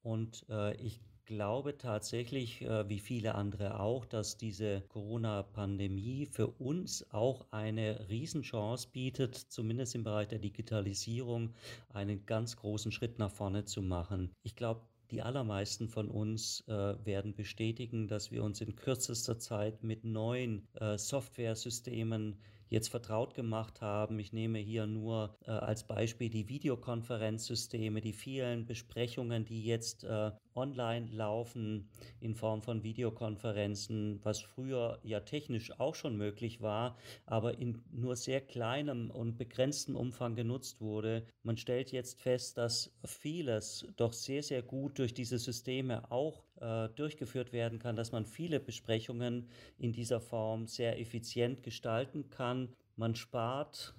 Und 0.02 0.46
äh, 0.48 0.74
ich 0.76 1.00
glaube 1.28 1.76
tatsächlich, 1.76 2.62
äh, 2.62 2.88
wie 2.88 2.98
viele 2.98 3.34
andere 3.34 3.80
auch, 3.80 4.06
dass 4.06 4.38
diese 4.38 4.80
Corona-Pandemie 4.88 6.24
für 6.24 6.46
uns 6.46 7.06
auch 7.12 7.46
eine 7.50 8.08
Riesenchance 8.08 8.88
bietet, 8.90 9.36
zumindest 9.36 9.94
im 9.94 10.04
Bereich 10.04 10.28
der 10.28 10.38
Digitalisierung 10.38 11.52
einen 11.90 12.24
ganz 12.24 12.56
großen 12.56 12.92
Schritt 12.92 13.18
nach 13.18 13.30
vorne 13.30 13.66
zu 13.66 13.82
machen. 13.82 14.32
Ich 14.42 14.56
glaube, 14.56 14.80
die 15.10 15.20
allermeisten 15.20 15.88
von 15.88 16.10
uns 16.10 16.64
äh, 16.66 16.94
werden 17.04 17.34
bestätigen, 17.34 18.08
dass 18.08 18.30
wir 18.32 18.42
uns 18.42 18.62
in 18.62 18.74
kürzester 18.74 19.38
Zeit 19.38 19.84
mit 19.84 20.04
neuen 20.04 20.66
äh, 20.76 20.96
Softwaresystemen 20.96 22.38
jetzt 22.68 22.88
vertraut 22.88 23.34
gemacht 23.34 23.80
haben. 23.80 24.18
Ich 24.18 24.32
nehme 24.32 24.58
hier 24.58 24.86
nur 24.86 25.34
äh, 25.46 25.50
als 25.50 25.86
Beispiel 25.86 26.30
die 26.30 26.48
Videokonferenzsysteme, 26.48 28.00
die 28.00 28.12
vielen 28.12 28.66
Besprechungen, 28.66 29.44
die 29.44 29.64
jetzt 29.64 30.04
äh, 30.04 30.30
online 30.54 31.08
laufen 31.12 31.88
in 32.20 32.34
Form 32.34 32.62
von 32.62 32.82
Videokonferenzen, 32.82 34.20
was 34.24 34.40
früher 34.40 34.98
ja 35.02 35.20
technisch 35.20 35.78
auch 35.78 35.94
schon 35.94 36.16
möglich 36.16 36.60
war, 36.60 36.96
aber 37.26 37.58
in 37.58 37.82
nur 37.92 38.16
sehr 38.16 38.40
kleinem 38.40 39.10
und 39.10 39.38
begrenztem 39.38 39.96
Umfang 39.96 40.34
genutzt 40.34 40.80
wurde. 40.80 41.26
Man 41.42 41.56
stellt 41.56 41.92
jetzt 41.92 42.20
fest, 42.20 42.58
dass 42.58 42.92
vieles 43.04 43.86
doch 43.96 44.12
sehr, 44.12 44.42
sehr 44.42 44.62
gut 44.62 44.98
durch 44.98 45.14
diese 45.14 45.38
Systeme 45.38 46.10
auch 46.10 46.42
äh, 46.60 46.88
durchgeführt 46.90 47.52
werden 47.52 47.78
kann, 47.78 47.96
dass 47.96 48.12
man 48.12 48.26
viele 48.26 48.60
Besprechungen 48.60 49.48
in 49.78 49.92
dieser 49.92 50.20
Form 50.20 50.66
sehr 50.66 50.98
effizient 50.98 51.62
gestalten 51.62 52.30
kann. 52.30 52.72
Man 52.96 53.14
spart 53.14 53.94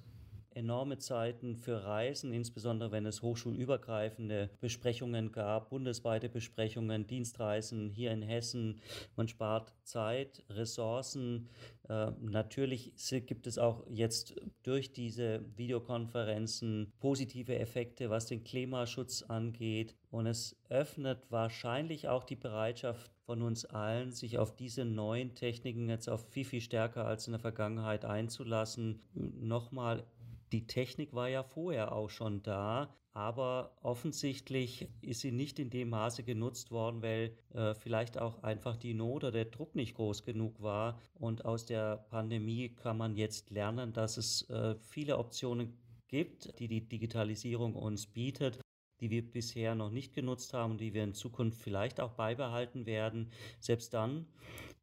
enorme 0.60 0.98
Zeiten 0.98 1.56
für 1.56 1.84
Reisen, 1.86 2.34
insbesondere 2.34 2.92
wenn 2.92 3.06
es 3.06 3.22
hochschulübergreifende 3.22 4.50
Besprechungen 4.60 5.32
gab, 5.32 5.70
bundesweite 5.70 6.30
Besprechungen, 6.30 7.08
Dienstreisen 7.08 7.90
hier 7.90 8.12
in 8.12 8.22
Hessen. 8.22 8.82
Man 9.16 9.28
spart 9.28 9.74
Zeit, 9.84 10.44
Ressourcen. 10.50 11.50
Äh, 11.88 12.12
natürlich 12.22 12.94
gibt 13.26 13.48
es 13.48 13.58
auch 13.58 13.86
jetzt 13.90 14.36
durch 14.64 14.92
diese 14.92 15.44
Videokonferenzen 15.56 16.92
positive 17.00 17.58
Effekte, 17.58 18.10
was 18.10 18.28
den 18.28 18.44
Klimaschutz 18.44 19.24
angeht. 19.24 19.96
Und 20.12 20.28
es 20.28 20.56
öffnet 20.70 21.32
wahrscheinlich 21.32 22.08
auch 22.08 22.24
die 22.24 22.36
Bereitschaft 22.36 23.12
von 23.26 23.42
uns 23.44 23.64
allen, 23.66 24.12
sich 24.12 24.40
auf 24.40 24.56
diese 24.56 24.86
neuen 24.86 25.36
Techniken 25.36 25.88
jetzt 25.88 26.10
auch 26.10 26.20
viel, 26.20 26.46
viel 26.46 26.62
stärker 26.62 27.06
als 27.06 27.28
in 27.28 27.34
der 27.34 27.40
Vergangenheit 27.40 28.04
einzulassen. 28.04 29.02
Nochmal 29.14 30.04
die 30.52 30.68
Technik 30.68 31.14
war 31.14 31.30
ja 31.30 31.44
vorher 31.44 31.92
auch 31.92 32.10
schon 32.10 32.44
da, 32.44 32.94
aber 33.14 33.78
offensichtlich 33.82 34.88
ist 35.02 35.22
sie 35.22 35.32
nicht 35.32 35.60
in 35.60 35.70
dem 35.70 35.90
Maße 35.90 36.24
genutzt 36.24 36.72
worden, 36.72 37.02
weil 37.02 37.36
äh, 37.54 37.74
vielleicht 37.74 38.18
auch 38.18 38.44
einfach 38.44 38.78
die 38.78 38.94
Not 38.94 39.24
oder 39.24 39.32
der 39.32 39.46
Druck 39.46 39.76
nicht 39.76 39.96
groß 39.96 40.24
genug 40.24 40.62
war. 40.62 41.00
Und 41.16 41.46
aus 41.46 41.66
der 41.66 41.98
Pandemie 42.10 42.70
kann 42.70 42.98
man 42.98 43.16
jetzt 43.16 43.50
lernen, 43.50 43.94
dass 43.94 44.18
es 44.18 44.50
äh, 44.50 44.76
viele 44.76 45.18
Optionen 45.18 45.78
gibt, 46.08 46.60
die 46.60 46.68
die 46.68 46.88
Digitalisierung 46.88 47.76
uns 47.76 48.08
bietet 48.08 48.60
die 49.00 49.10
wir 49.10 49.22
bisher 49.22 49.76
noch 49.76 49.92
nicht 49.92 50.14
genutzt 50.14 50.54
haben 50.54 50.78
die 50.78 50.94
wir 50.94 51.04
in 51.04 51.14
Zukunft 51.14 51.62
vielleicht 51.62 52.00
auch 52.00 52.12
beibehalten 52.12 52.86
werden. 52.86 53.32
Selbst 53.60 53.94
dann, 53.94 54.28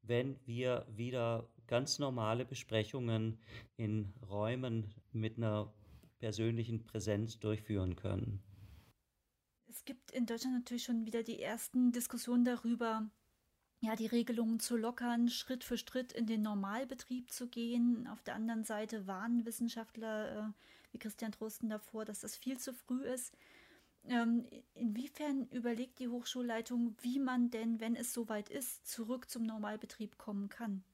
wenn 0.03 0.37
wir 0.47 0.87
wieder 0.89 1.49
ganz 1.67 1.99
normale 1.99 2.45
Besprechungen 2.45 3.39
in 3.77 4.13
Räumen 4.29 4.95
mit 5.13 5.37
einer 5.37 5.73
persönlichen 6.19 6.85
Präsenz 6.85 7.39
durchführen 7.39 7.97
können. 7.97 8.43
Es 9.69 9.85
gibt 9.85 10.11
in 10.13 10.27
Deutschland 10.27 10.57
natürlich 10.57 10.85
schon 10.85 11.05
wieder 11.07 11.23
die 11.23 11.41
ersten 11.41 11.93
Diskussionen 11.93 12.45
darüber, 12.45 13.09
ja, 13.81 13.95
die 13.95 14.07
Regelungen 14.07 14.59
zu 14.59 14.77
lockern, 14.77 15.29
Schritt 15.29 15.65
für 15.65 15.77
Schritt 15.77 16.13
in 16.13 16.27
den 16.27 16.43
Normalbetrieb 16.43 17.31
zu 17.31 17.49
gehen. 17.49 18.07
Auf 18.09 18.23
der 18.23 18.35
anderen 18.35 18.65
Seite 18.65 19.07
warnen 19.07 19.45
Wissenschaftler 19.45 20.49
äh, 20.49 20.53
wie 20.93 20.99
Christian 20.99 21.33
Drosten 21.33 21.69
davor, 21.69 22.05
dass 22.05 22.21
das 22.21 22.37
viel 22.37 22.59
zu 22.59 22.73
früh 22.73 23.05
ist. 23.05 23.37
Ähm, 24.09 24.47
inwiefern 24.75 25.47
überlegt 25.49 25.99
die 25.99 26.09
Hochschulleitung, 26.09 26.97
wie 27.03 27.19
man 27.19 27.51
denn, 27.51 27.81
wenn 27.81 27.97
es 27.97 28.13
soweit 28.13 28.49
ist, 28.49 28.87
zurück 28.87 29.29
zum 29.29 29.43
Normalbetrieb 29.43 30.17
kommen 30.17 30.49
kann? 30.49 30.85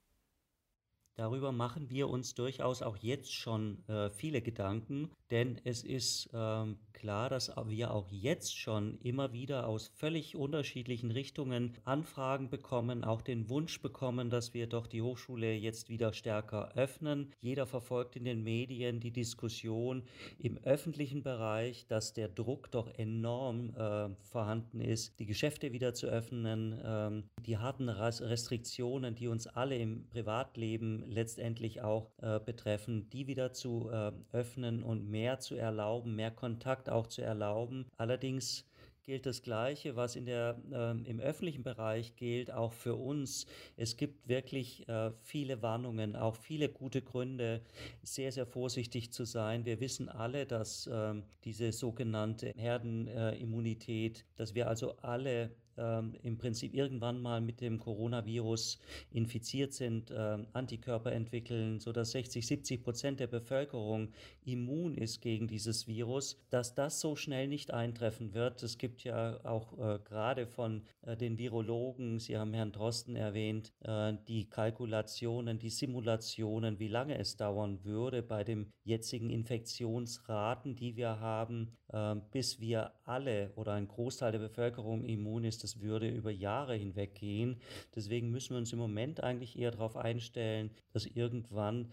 Darüber 1.16 1.52
machen 1.52 1.90
wir 1.90 2.08
uns 2.08 2.34
durchaus 2.34 2.80
auch 2.80 2.96
jetzt 2.96 3.32
schon 3.32 3.86
äh, 3.88 4.08
viele 4.10 4.40
Gedanken, 4.40 5.10
denn 5.30 5.60
es 5.64 5.84
ist 5.84 6.30
ähm, 6.32 6.78
klar, 6.92 7.28
dass 7.28 7.52
wir 7.66 7.92
auch 7.92 8.10
jetzt 8.10 8.56
schon 8.56 8.98
immer 9.00 9.32
wieder 9.32 9.66
aus 9.66 9.88
völlig 9.94 10.36
unterschiedlichen 10.36 11.10
Richtungen 11.10 11.76
Anfragen 11.84 12.48
bekommen, 12.48 13.04
auch 13.04 13.20
den 13.22 13.48
Wunsch 13.48 13.82
bekommen, 13.82 14.30
dass 14.30 14.54
wir 14.54 14.66
doch 14.66 14.86
die 14.86 15.02
Hochschule 15.02 15.52
jetzt 15.54 15.88
wieder 15.88 16.12
stärker 16.12 16.72
öffnen. 16.76 17.32
Jeder 17.40 17.66
verfolgt 17.66 18.16
in 18.16 18.24
den 18.24 18.42
Medien 18.42 19.00
die 19.00 19.10
Diskussion 19.10 20.04
im 20.38 20.58
öffentlichen 20.58 21.22
Bereich, 21.22 21.86
dass 21.88 22.12
der 22.12 22.28
Druck 22.28 22.70
doch 22.70 22.88
enorm 22.96 23.74
äh, 23.74 24.10
vorhanden 24.22 24.80
ist, 24.80 25.18
die 25.18 25.26
Geschäfte 25.26 25.72
wieder 25.72 25.92
zu 25.92 26.06
öffnen, 26.06 26.72
äh, 26.72 27.22
die 27.42 27.58
harten 27.58 27.88
Restriktionen, 27.88 29.14
die 29.14 29.28
uns 29.28 29.46
alle 29.46 29.76
im 29.76 30.08
Privatleben 30.08 31.01
letztendlich 31.06 31.82
auch 31.82 32.10
äh, 32.20 32.40
betreffen, 32.40 33.08
die 33.10 33.26
wieder 33.26 33.52
zu 33.52 33.90
äh, 33.90 34.12
öffnen 34.32 34.82
und 34.82 35.08
mehr 35.08 35.38
zu 35.40 35.54
erlauben, 35.54 36.16
mehr 36.16 36.30
Kontakt 36.30 36.88
auch 36.90 37.06
zu 37.06 37.22
erlauben. 37.22 37.86
Allerdings 37.96 38.64
gilt 39.04 39.26
das 39.26 39.42
Gleiche, 39.42 39.96
was 39.96 40.16
in 40.16 40.26
der, 40.26 40.60
äh, 40.70 40.90
im 41.08 41.20
öffentlichen 41.20 41.62
Bereich 41.62 42.14
gilt, 42.16 42.52
auch 42.52 42.72
für 42.72 42.94
uns. 42.94 43.46
Es 43.76 43.96
gibt 43.96 44.28
wirklich 44.28 44.88
äh, 44.88 45.10
viele 45.22 45.60
Warnungen, 45.62 46.16
auch 46.16 46.36
viele 46.36 46.68
gute 46.68 47.02
Gründe, 47.02 47.62
sehr, 48.02 48.32
sehr 48.32 48.46
vorsichtig 48.46 49.12
zu 49.12 49.24
sein. 49.24 49.64
Wir 49.64 49.80
wissen 49.80 50.08
alle, 50.08 50.46
dass 50.46 50.86
äh, 50.86 51.14
diese 51.44 51.72
sogenannte 51.72 52.52
Herdenimmunität, 52.56 54.24
dass 54.36 54.54
wir 54.54 54.68
also 54.68 54.96
alle 54.98 55.50
ähm, 55.76 56.14
im 56.22 56.38
Prinzip 56.38 56.74
irgendwann 56.74 57.20
mal 57.20 57.40
mit 57.40 57.60
dem 57.60 57.78
Coronavirus 57.78 58.78
infiziert 59.10 59.72
sind, 59.72 60.10
äh, 60.10 60.38
Antikörper 60.52 61.12
entwickeln, 61.12 61.80
sodass 61.80 62.12
60, 62.12 62.46
70 62.46 62.82
Prozent 62.82 63.20
der 63.20 63.26
Bevölkerung 63.26 64.12
immun 64.44 64.94
ist 64.94 65.20
gegen 65.20 65.48
dieses 65.48 65.86
Virus, 65.86 66.40
dass 66.50 66.74
das 66.74 67.00
so 67.00 67.16
schnell 67.16 67.48
nicht 67.48 67.72
eintreffen 67.72 68.34
wird. 68.34 68.62
Es 68.62 68.78
gibt 68.78 69.04
ja 69.04 69.40
auch 69.44 69.78
äh, 69.78 69.98
gerade 70.04 70.46
von 70.46 70.82
äh, 71.02 71.16
den 71.16 71.38
Virologen, 71.38 72.18
Sie 72.18 72.36
haben 72.36 72.54
Herrn 72.54 72.72
Drosten 72.72 73.16
erwähnt, 73.16 73.72
äh, 73.80 74.14
die 74.28 74.48
Kalkulationen, 74.48 75.58
die 75.58 75.70
Simulationen, 75.70 76.78
wie 76.78 76.88
lange 76.88 77.18
es 77.18 77.36
dauern 77.36 77.84
würde 77.84 78.22
bei 78.22 78.44
den 78.44 78.72
jetzigen 78.84 79.30
Infektionsraten, 79.30 80.76
die 80.76 80.96
wir 80.96 81.20
haben, 81.20 81.76
äh, 81.88 82.16
bis 82.30 82.60
wir 82.60 82.92
alle 83.04 83.52
oder 83.56 83.72
ein 83.72 83.88
Großteil 83.88 84.32
der 84.32 84.38
Bevölkerung 84.38 85.04
immun 85.04 85.44
ist 85.44 85.61
das 85.62 85.80
würde 85.80 86.08
über 86.08 86.30
Jahre 86.30 86.74
hinweg 86.74 87.14
gehen. 87.14 87.56
Deswegen 87.94 88.30
müssen 88.30 88.50
wir 88.50 88.58
uns 88.58 88.72
im 88.72 88.78
Moment 88.78 89.22
eigentlich 89.22 89.58
eher 89.58 89.70
darauf 89.70 89.96
einstellen, 89.96 90.70
dass 90.92 91.06
irgendwann 91.06 91.88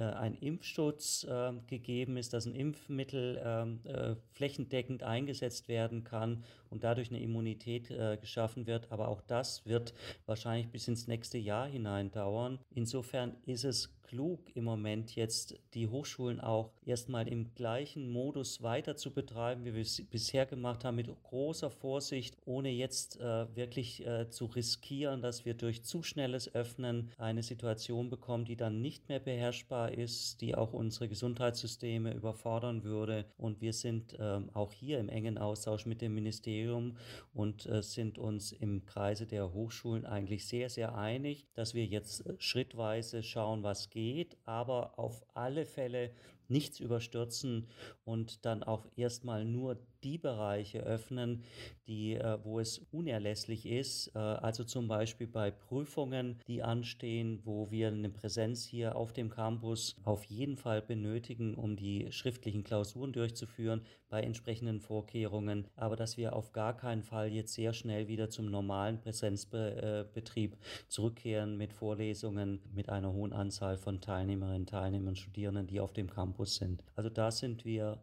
ein 0.00 0.34
Impfschutz 0.34 1.24
äh, 1.24 1.52
gegeben 1.66 2.16
ist, 2.16 2.32
dass 2.32 2.46
ein 2.46 2.54
Impfmittel 2.54 3.40
ähm, 3.44 3.80
äh, 3.84 4.14
flächendeckend 4.32 5.02
eingesetzt 5.02 5.68
werden 5.68 6.04
kann 6.04 6.44
und 6.70 6.84
dadurch 6.84 7.10
eine 7.10 7.20
Immunität 7.20 7.90
äh, 7.90 8.16
geschaffen 8.20 8.66
wird. 8.66 8.90
Aber 8.90 9.08
auch 9.08 9.22
das 9.22 9.66
wird 9.66 9.94
wahrscheinlich 10.26 10.68
bis 10.68 10.88
ins 10.88 11.06
nächste 11.06 11.38
Jahr 11.38 11.66
hinein 11.66 12.10
dauern. 12.10 12.58
Insofern 12.74 13.36
ist 13.46 13.64
es 13.64 13.90
klug 14.12 14.54
im 14.54 14.64
Moment 14.64 15.16
jetzt 15.16 15.58
die 15.72 15.88
Hochschulen 15.88 16.38
auch 16.38 16.70
erstmal 16.84 17.26
im 17.28 17.54
gleichen 17.54 18.10
Modus 18.10 18.62
weiter 18.62 18.94
zu 18.94 19.10
betreiben, 19.10 19.64
wie 19.64 19.72
wir 19.72 19.80
es 19.80 20.04
bisher 20.10 20.44
gemacht 20.44 20.84
haben, 20.84 20.96
mit 20.96 21.08
großer 21.22 21.70
Vorsicht, 21.70 22.36
ohne 22.44 22.68
jetzt 22.68 23.18
äh, 23.20 23.56
wirklich 23.56 24.06
äh, 24.06 24.28
zu 24.28 24.44
riskieren, 24.44 25.22
dass 25.22 25.46
wir 25.46 25.54
durch 25.54 25.82
zu 25.82 26.02
schnelles 26.02 26.54
Öffnen 26.54 27.10
eine 27.16 27.42
Situation 27.42 28.10
bekommen, 28.10 28.44
die 28.44 28.56
dann 28.56 28.82
nicht 28.82 29.08
mehr 29.08 29.18
beherrschbar 29.18 29.81
ist, 29.86 30.40
die 30.40 30.54
auch 30.54 30.72
unsere 30.72 31.08
Gesundheitssysteme 31.08 32.14
überfordern 32.14 32.84
würde. 32.84 33.26
Und 33.36 33.60
wir 33.60 33.72
sind 33.72 34.18
äh, 34.18 34.40
auch 34.52 34.72
hier 34.72 34.98
im 34.98 35.08
engen 35.08 35.38
Austausch 35.38 35.86
mit 35.86 36.00
dem 36.00 36.14
Ministerium 36.14 36.96
und 37.32 37.66
äh, 37.66 37.82
sind 37.82 38.18
uns 38.18 38.52
im 38.52 38.84
Kreise 38.84 39.26
der 39.26 39.52
Hochschulen 39.52 40.06
eigentlich 40.06 40.46
sehr, 40.46 40.68
sehr 40.68 40.96
einig, 40.96 41.46
dass 41.54 41.74
wir 41.74 41.86
jetzt 41.86 42.26
äh, 42.26 42.34
schrittweise 42.38 43.22
schauen, 43.22 43.62
was 43.62 43.90
geht, 43.90 44.36
aber 44.44 44.98
auf 44.98 45.24
alle 45.34 45.66
Fälle 45.66 46.10
nichts 46.48 46.80
überstürzen 46.80 47.66
und 48.04 48.44
dann 48.44 48.62
auch 48.62 48.86
erstmal 48.96 49.44
nur 49.44 49.78
die 50.04 50.18
Bereiche 50.18 50.80
öffnen, 50.80 51.42
die, 51.86 52.14
äh, 52.14 52.38
wo 52.42 52.60
es 52.60 52.78
unerlässlich 52.90 53.66
ist. 53.66 54.08
Äh, 54.14 54.18
also 54.18 54.64
zum 54.64 54.88
Beispiel 54.88 55.26
bei 55.26 55.50
Prüfungen, 55.50 56.38
die 56.46 56.62
anstehen, 56.62 57.40
wo 57.44 57.70
wir 57.70 57.88
eine 57.88 58.10
Präsenz 58.10 58.64
hier 58.64 58.96
auf 58.96 59.12
dem 59.12 59.30
Campus 59.30 59.96
auf 60.04 60.24
jeden 60.24 60.56
Fall 60.56 60.82
benötigen, 60.82 61.54
um 61.54 61.76
die 61.76 62.10
schriftlichen 62.10 62.64
Klausuren 62.64 63.12
durchzuführen, 63.12 63.82
bei 64.08 64.22
entsprechenden 64.22 64.80
Vorkehrungen. 64.80 65.66
Aber 65.74 65.96
dass 65.96 66.16
wir 66.16 66.36
auf 66.36 66.52
gar 66.52 66.76
keinen 66.76 67.02
Fall 67.02 67.32
jetzt 67.32 67.54
sehr 67.54 67.72
schnell 67.72 68.08
wieder 68.08 68.28
zum 68.28 68.50
normalen 68.50 68.98
Präsenzbetrieb 68.98 70.56
zurückkehren 70.88 71.56
mit 71.56 71.72
Vorlesungen 71.72 72.60
mit 72.74 72.90
einer 72.90 73.12
hohen 73.12 73.32
Anzahl 73.32 73.76
von 73.76 74.00
Teilnehmerinnen, 74.00 74.66
Teilnehmern, 74.66 75.16
Studierenden, 75.16 75.66
die 75.66 75.80
auf 75.80 75.92
dem 75.92 76.10
Campus 76.10 76.56
sind. 76.56 76.84
Also 76.94 77.08
da 77.08 77.30
sind 77.30 77.64
wir 77.64 78.02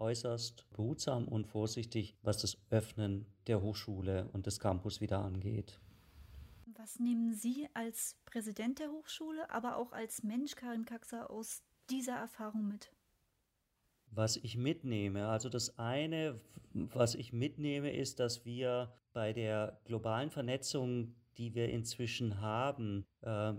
äußerst 0.00 0.68
behutsam 0.70 1.28
und 1.28 1.46
vorsichtig, 1.46 2.16
was 2.22 2.38
das 2.38 2.58
Öffnen 2.70 3.26
der 3.46 3.62
Hochschule 3.62 4.28
und 4.32 4.46
des 4.46 4.60
Campus 4.60 5.00
wieder 5.00 5.20
angeht. 5.20 5.80
Was 6.76 6.98
nehmen 6.98 7.32
Sie 7.32 7.68
als 7.74 8.16
Präsident 8.24 8.78
der 8.78 8.90
Hochschule, 8.90 9.50
aber 9.50 9.76
auch 9.76 9.92
als 9.92 10.22
Mensch, 10.22 10.54
Karin 10.54 10.84
Kaxer, 10.84 11.30
aus 11.30 11.62
dieser 11.90 12.14
Erfahrung 12.14 12.68
mit? 12.68 12.92
Was 14.10 14.36
ich 14.36 14.56
mitnehme, 14.56 15.28
also 15.28 15.48
das 15.48 15.78
eine, 15.78 16.40
was 16.72 17.14
ich 17.14 17.32
mitnehme, 17.32 17.92
ist, 17.92 18.20
dass 18.20 18.44
wir 18.44 18.94
bei 19.12 19.32
der 19.32 19.80
globalen 19.84 20.30
Vernetzung 20.30 21.14
die 21.38 21.54
wir 21.54 21.68
inzwischen 21.70 22.40
haben, 22.40 23.06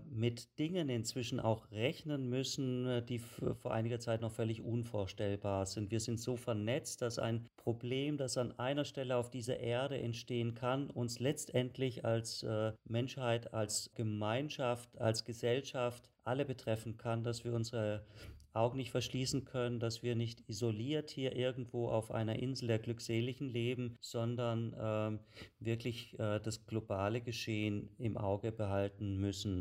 mit 0.10 0.58
Dingen 0.58 0.89
inzwischen 0.89 1.39
auch 1.39 1.69
rechnen 1.72 2.30
müssen, 2.30 2.86
äh, 2.86 3.04
die 3.04 3.19
vor 3.19 3.74
einiger 3.74 4.00
Zeit 4.00 4.22
noch 4.22 4.32
völlig 4.32 4.62
unvorstellbar 4.62 5.65
sind. 5.65 5.91
Wir 5.91 6.00
sind 6.00 6.19
so 6.19 6.38
vernetzt, 6.38 7.02
dass 7.02 7.19
ein 7.19 7.48
Problem, 7.58 8.17
das 8.17 8.38
an 8.38 8.58
einer 8.58 8.86
Stelle 8.86 9.17
auf 9.17 9.30
dieser 9.30 9.60
Erde 9.60 9.98
entstehen 10.00 10.56
kann, 10.56 10.89
uns 10.89 11.19
letztendlich 11.19 12.06
als 12.06 12.43
äh, 12.43 12.72
Menschheit, 12.88 13.54
als 13.54 13.91
Gemeinschaft, 13.95 14.98
als 14.98 15.26
Gesellschaft 15.26 16.10
alle 16.24 16.45
betreffen 16.45 16.98
kann, 16.98 17.24
dass 17.24 17.43
wir 17.43 17.54
unsere 17.54 18.06
Augen 18.54 18.78
nicht 18.78 18.91
verschließen 18.91 19.45
können, 19.45 19.80
dass 19.80 20.02
wir 20.02 20.15
nicht 20.15 20.43
isoliert 20.48 21.12
hier 21.12 21.36
irgendwo 21.36 21.89
auf 21.89 22.12
einer 22.12 22.39
Insel 22.39 22.67
der 22.67 22.80
Glückseligen 22.80 23.48
leben, 23.48 23.98
sondern 24.02 24.74
äh, 24.74 25.19
wirklich 25.60 26.17
äh, 26.19 26.39
das 26.39 26.65
globale 26.65 27.22
Geschehen 27.22 27.89
im 28.00 28.17
Auge 28.17 28.52
behalten 28.52 29.17
müssen. 29.17 29.59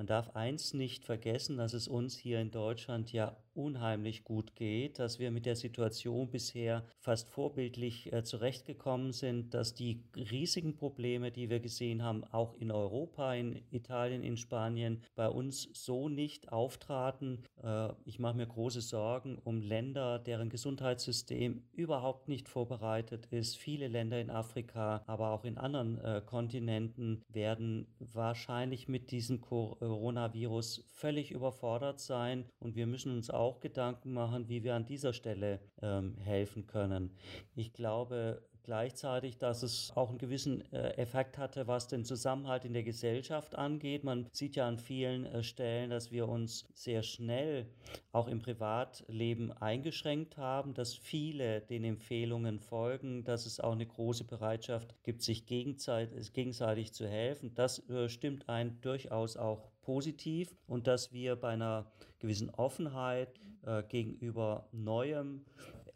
Man 0.00 0.06
darf 0.06 0.34
eins 0.34 0.72
nicht 0.72 1.04
vergessen, 1.04 1.58
dass 1.58 1.74
es 1.74 1.86
uns 1.86 2.16
hier 2.16 2.40
in 2.40 2.50
Deutschland 2.50 3.12
ja 3.12 3.36
unheimlich 3.60 4.24
gut 4.24 4.56
geht, 4.56 4.98
dass 4.98 5.18
wir 5.18 5.30
mit 5.30 5.46
der 5.46 5.56
Situation 5.56 6.30
bisher 6.30 6.84
fast 6.98 7.28
vorbildlich 7.28 8.12
äh, 8.12 8.24
zurechtgekommen 8.24 9.12
sind, 9.12 9.54
dass 9.54 9.74
die 9.74 10.02
riesigen 10.16 10.74
Probleme, 10.74 11.30
die 11.30 11.50
wir 11.50 11.60
gesehen 11.60 12.02
haben, 12.02 12.24
auch 12.24 12.54
in 12.54 12.70
Europa, 12.70 13.34
in 13.34 13.62
Italien, 13.70 14.22
in 14.22 14.36
Spanien, 14.36 15.02
bei 15.14 15.28
uns 15.28 15.68
so 15.72 16.08
nicht 16.08 16.52
auftraten. 16.52 17.42
Äh, 17.62 17.90
ich 18.04 18.18
mache 18.18 18.36
mir 18.36 18.46
große 18.46 18.80
Sorgen 18.80 19.38
um 19.44 19.60
Länder, 19.60 20.18
deren 20.18 20.48
Gesundheitssystem 20.48 21.62
überhaupt 21.72 22.28
nicht 22.28 22.48
vorbereitet 22.48 23.26
ist. 23.26 23.56
Viele 23.56 23.88
Länder 23.88 24.20
in 24.20 24.30
Afrika, 24.30 25.02
aber 25.06 25.30
auch 25.30 25.44
in 25.44 25.58
anderen 25.58 25.98
äh, 25.98 26.22
Kontinenten 26.24 27.22
werden 27.28 27.86
wahrscheinlich 27.98 28.88
mit 28.88 29.10
diesem 29.10 29.40
Coronavirus 29.40 30.84
völlig 30.92 31.30
überfordert 31.30 32.00
sein 32.00 32.44
und 32.58 32.76
wir 32.76 32.86
müssen 32.86 33.12
uns 33.12 33.30
auch 33.30 33.49
auch 33.50 33.60
Gedanken 33.60 34.12
machen, 34.12 34.48
wie 34.48 34.62
wir 34.62 34.76
an 34.76 34.86
dieser 34.86 35.12
Stelle 35.12 35.58
ähm, 35.82 36.16
helfen 36.18 36.68
können. 36.68 37.10
Ich 37.56 37.72
glaube, 37.72 38.42
gleichzeitig, 38.62 39.36
dass 39.36 39.64
es 39.64 39.92
auch 39.96 40.10
einen 40.10 40.18
gewissen 40.18 40.60
äh, 40.72 40.90
Effekt 40.90 41.38
hatte, 41.38 41.66
was 41.66 41.88
den 41.88 42.04
Zusammenhalt 42.04 42.64
in 42.64 42.72
der 42.72 42.84
Gesellschaft 42.84 43.56
angeht. 43.56 44.04
Man 44.04 44.28
sieht 44.32 44.54
ja 44.54 44.68
an 44.68 44.78
vielen 44.78 45.26
äh, 45.26 45.42
Stellen, 45.42 45.90
dass 45.90 46.12
wir 46.12 46.28
uns 46.28 46.66
sehr 46.74 47.02
schnell 47.02 47.66
auch 48.12 48.28
im 48.28 48.40
Privatleben 48.40 49.50
eingeschränkt 49.52 50.36
haben, 50.36 50.74
dass 50.74 50.94
viele 50.94 51.62
den 51.62 51.82
Empfehlungen 51.82 52.60
folgen, 52.60 53.24
dass 53.24 53.44
es 53.44 53.58
auch 53.58 53.72
eine 53.72 53.86
große 53.86 54.24
Bereitschaft 54.24 54.94
gibt, 55.02 55.22
sich 55.22 55.46
gegenseitig, 55.46 56.32
gegenseitig 56.32 56.92
zu 56.92 57.08
helfen. 57.08 57.52
Das 57.54 57.88
äh, 57.88 58.08
stimmt 58.08 58.48
einen 58.48 58.80
durchaus 58.82 59.36
auch 59.36 59.72
positiv 59.82 60.54
und 60.68 60.86
dass 60.86 61.12
wir 61.12 61.34
bei 61.34 61.48
einer 61.48 61.90
gewissen 62.20 62.50
Offenheit 62.50 63.40
äh, 63.62 63.82
gegenüber 63.82 64.68
Neuem 64.72 65.44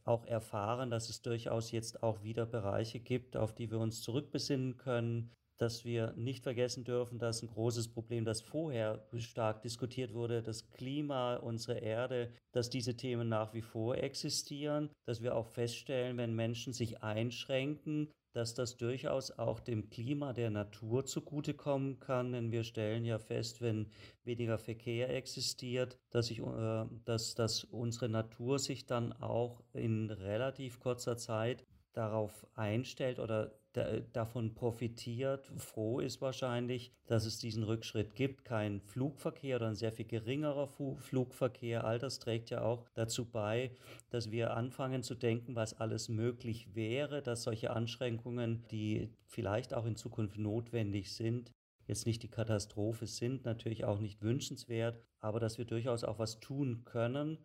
auch 0.04 0.26
erfahren, 0.26 0.90
dass 0.90 1.08
es 1.08 1.22
durchaus 1.22 1.70
jetzt 1.70 2.02
auch 2.02 2.22
wieder 2.22 2.44
Bereiche 2.46 3.00
gibt, 3.00 3.36
auf 3.36 3.54
die 3.54 3.70
wir 3.70 3.78
uns 3.78 4.02
zurückbesinnen 4.02 4.76
können, 4.76 5.30
dass 5.56 5.84
wir 5.84 6.12
nicht 6.16 6.42
vergessen 6.42 6.84
dürfen, 6.84 7.18
dass 7.18 7.42
ein 7.42 7.48
großes 7.48 7.88
Problem, 7.88 8.24
das 8.24 8.40
vorher 8.40 9.06
stark 9.18 9.62
diskutiert 9.62 10.12
wurde, 10.12 10.42
das 10.42 10.68
Klima, 10.70 11.36
unsere 11.36 11.78
Erde, 11.78 12.32
dass 12.52 12.70
diese 12.70 12.96
Themen 12.96 13.28
nach 13.28 13.54
wie 13.54 13.62
vor 13.62 13.96
existieren, 13.96 14.90
dass 15.06 15.22
wir 15.22 15.36
auch 15.36 15.46
feststellen, 15.46 16.16
wenn 16.16 16.34
Menschen 16.34 16.72
sich 16.72 17.02
einschränken, 17.02 18.10
dass 18.34 18.52
das 18.52 18.76
durchaus 18.76 19.30
auch 19.30 19.60
dem 19.60 19.88
Klima 19.88 20.32
der 20.32 20.50
Natur 20.50 21.06
zugutekommen 21.06 22.00
kann, 22.00 22.32
denn 22.32 22.50
wir 22.50 22.64
stellen 22.64 23.04
ja 23.04 23.18
fest, 23.18 23.62
wenn 23.62 23.86
weniger 24.24 24.58
Verkehr 24.58 25.08
existiert, 25.14 25.98
dass, 26.10 26.30
ich, 26.30 26.40
äh, 26.40 26.84
dass, 27.04 27.34
dass 27.36 27.64
unsere 27.64 28.08
Natur 28.08 28.58
sich 28.58 28.86
dann 28.86 29.12
auch 29.12 29.62
in 29.72 30.10
relativ 30.10 30.80
kurzer 30.80 31.16
Zeit 31.16 31.64
darauf 31.92 32.44
einstellt 32.54 33.20
oder 33.20 33.52
da, 33.74 34.00
davon 34.12 34.54
profitiert, 34.54 35.52
froh 35.58 36.00
ist 36.00 36.22
wahrscheinlich, 36.22 36.92
dass 37.06 37.26
es 37.26 37.38
diesen 37.38 37.64
Rückschritt 37.64 38.14
gibt. 38.14 38.44
Kein 38.44 38.80
Flugverkehr 38.80 39.56
oder 39.56 39.68
ein 39.68 39.74
sehr 39.74 39.92
viel 39.92 40.06
geringerer 40.06 40.66
Fu 40.66 40.96
Flugverkehr. 40.96 41.84
All 41.84 41.98
das 41.98 42.20
trägt 42.20 42.50
ja 42.50 42.62
auch 42.62 42.88
dazu 42.94 43.26
bei, 43.26 43.72
dass 44.10 44.30
wir 44.30 44.56
anfangen 44.56 45.02
zu 45.02 45.14
denken, 45.14 45.56
was 45.56 45.78
alles 45.78 46.08
möglich 46.08 46.74
wäre, 46.74 47.20
dass 47.20 47.42
solche 47.42 47.70
Anschränkungen, 47.70 48.64
die 48.70 49.10
vielleicht 49.26 49.74
auch 49.74 49.86
in 49.86 49.96
Zukunft 49.96 50.38
notwendig 50.38 51.12
sind, 51.12 51.52
jetzt 51.86 52.06
nicht 52.06 52.22
die 52.22 52.30
Katastrophe 52.30 53.06
sind, 53.06 53.44
natürlich 53.44 53.84
auch 53.84 53.98
nicht 53.98 54.22
wünschenswert, 54.22 55.02
aber 55.20 55.40
dass 55.40 55.58
wir 55.58 55.64
durchaus 55.64 56.04
auch 56.04 56.18
was 56.18 56.40
tun 56.40 56.84
können, 56.84 57.38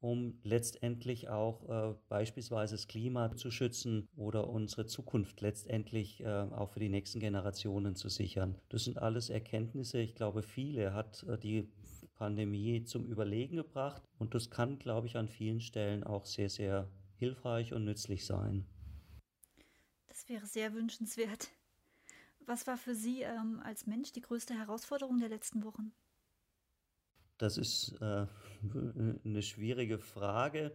um 0.00 0.38
letztendlich 0.42 1.28
auch 1.28 1.68
äh, 1.68 1.94
beispielsweise 2.08 2.74
das 2.74 2.88
Klima 2.88 3.36
zu 3.36 3.50
schützen 3.50 4.08
oder 4.16 4.48
unsere 4.48 4.86
Zukunft 4.86 5.40
letztendlich 5.40 6.20
äh, 6.20 6.26
auch 6.26 6.70
für 6.70 6.80
die 6.80 6.88
nächsten 6.88 7.20
Generationen 7.20 7.94
zu 7.94 8.08
sichern. 8.08 8.58
Das 8.70 8.84
sind 8.84 8.98
alles 8.98 9.30
Erkenntnisse, 9.30 9.98
ich 10.00 10.14
glaube, 10.14 10.42
viele 10.42 10.94
hat 10.94 11.22
äh, 11.24 11.38
die 11.38 11.68
Pandemie 12.14 12.84
zum 12.84 13.06
Überlegen 13.06 13.56
gebracht 13.56 14.02
und 14.18 14.34
das 14.34 14.50
kann, 14.50 14.78
glaube 14.78 15.06
ich, 15.06 15.16
an 15.16 15.28
vielen 15.28 15.60
Stellen 15.60 16.04
auch 16.04 16.26
sehr, 16.26 16.48
sehr 16.48 16.90
hilfreich 17.16 17.72
und 17.72 17.84
nützlich 17.84 18.24
sein. 18.24 18.66
Das 20.08 20.28
wäre 20.28 20.46
sehr 20.46 20.74
wünschenswert. 20.74 21.48
Was 22.46 22.66
war 22.66 22.76
für 22.76 22.94
Sie 22.94 23.22
ähm, 23.22 23.60
als 23.64 23.86
Mensch 23.86 24.12
die 24.12 24.22
größte 24.22 24.54
Herausforderung 24.54 25.18
der 25.18 25.28
letzten 25.28 25.62
Wochen? 25.62 25.92
Das 27.38 27.56
ist 27.56 27.92
äh, 28.00 28.26
eine 29.24 29.42
schwierige 29.42 29.98
Frage. 29.98 30.72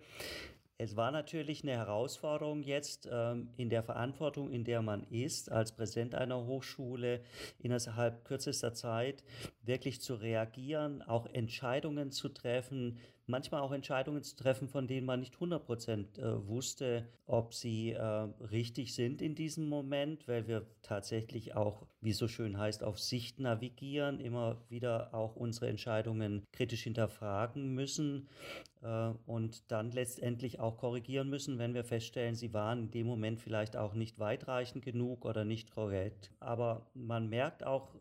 Es 0.78 0.98
war 0.98 1.12
natürlich 1.12 1.63
eine 1.63 1.71
Herausforderung 1.71 2.62
jetzt 2.62 3.08
ähm, 3.10 3.50
in 3.56 3.69
der 3.69 3.82
Verantwortung, 3.82 4.52
in 4.52 4.65
der 4.65 4.82
man 4.82 5.04
ist, 5.04 5.50
als 5.50 5.71
Präsident 5.71 6.15
einer 6.15 6.45
Hochschule 6.45 7.21
innerhalb 7.60 8.26
kürzester 8.26 8.74
Zeit 8.74 9.24
wirklich 9.62 10.02
zu 10.02 10.15
reagieren, 10.15 11.02
auch 11.02 11.28
Entscheidungen 11.28 12.12
zu 12.12 12.28
treffen, 12.28 13.00
manchmal 13.27 13.61
auch 13.61 13.71
Entscheidungen 13.71 14.23
zu 14.23 14.35
treffen, 14.35 14.67
von 14.67 14.88
denen 14.88 15.05
man 15.05 15.19
nicht 15.19 15.35
100 15.35 15.65
Prozent 15.65 16.17
äh, 16.17 16.47
wusste, 16.47 17.07
ob 17.25 17.53
sie 17.53 17.91
äh, 17.91 18.01
richtig 18.01 18.93
sind 18.93 19.21
in 19.21 19.35
diesem 19.35 19.67
Moment, 19.67 20.27
weil 20.27 20.47
wir 20.47 20.65
tatsächlich 20.81 21.55
auch, 21.55 21.88
wie 22.01 22.11
es 22.11 22.17
so 22.17 22.27
schön 22.27 22.57
heißt, 22.57 22.83
auf 22.83 22.99
Sicht 22.99 23.39
navigieren, 23.39 24.19
immer 24.19 24.61
wieder 24.69 25.13
auch 25.13 25.35
unsere 25.35 25.67
Entscheidungen 25.67 26.43
kritisch 26.51 26.83
hinterfragen 26.83 27.73
müssen 27.73 28.29
äh, 28.83 29.11
und 29.25 29.71
dann 29.71 29.91
letztendlich 29.91 30.59
auch 30.59 30.77
korrigieren 30.77 31.29
müssen, 31.29 31.57
wenn 31.57 31.73
wir 31.73 31.83
feststellen, 31.83 32.35
sie 32.35 32.53
waren 32.53 32.83
in 32.83 32.91
dem 32.91 33.07
Moment 33.07 33.39
vielleicht 33.39 33.75
auch 33.75 33.93
nicht 33.93 34.19
weitreichend 34.19 34.83
genug 34.83 35.25
oder 35.25 35.45
nicht 35.45 35.71
korrekt. 35.71 36.31
Aber 36.39 36.85
man 36.93 37.29
merkt 37.29 37.63
auch, 37.63 37.95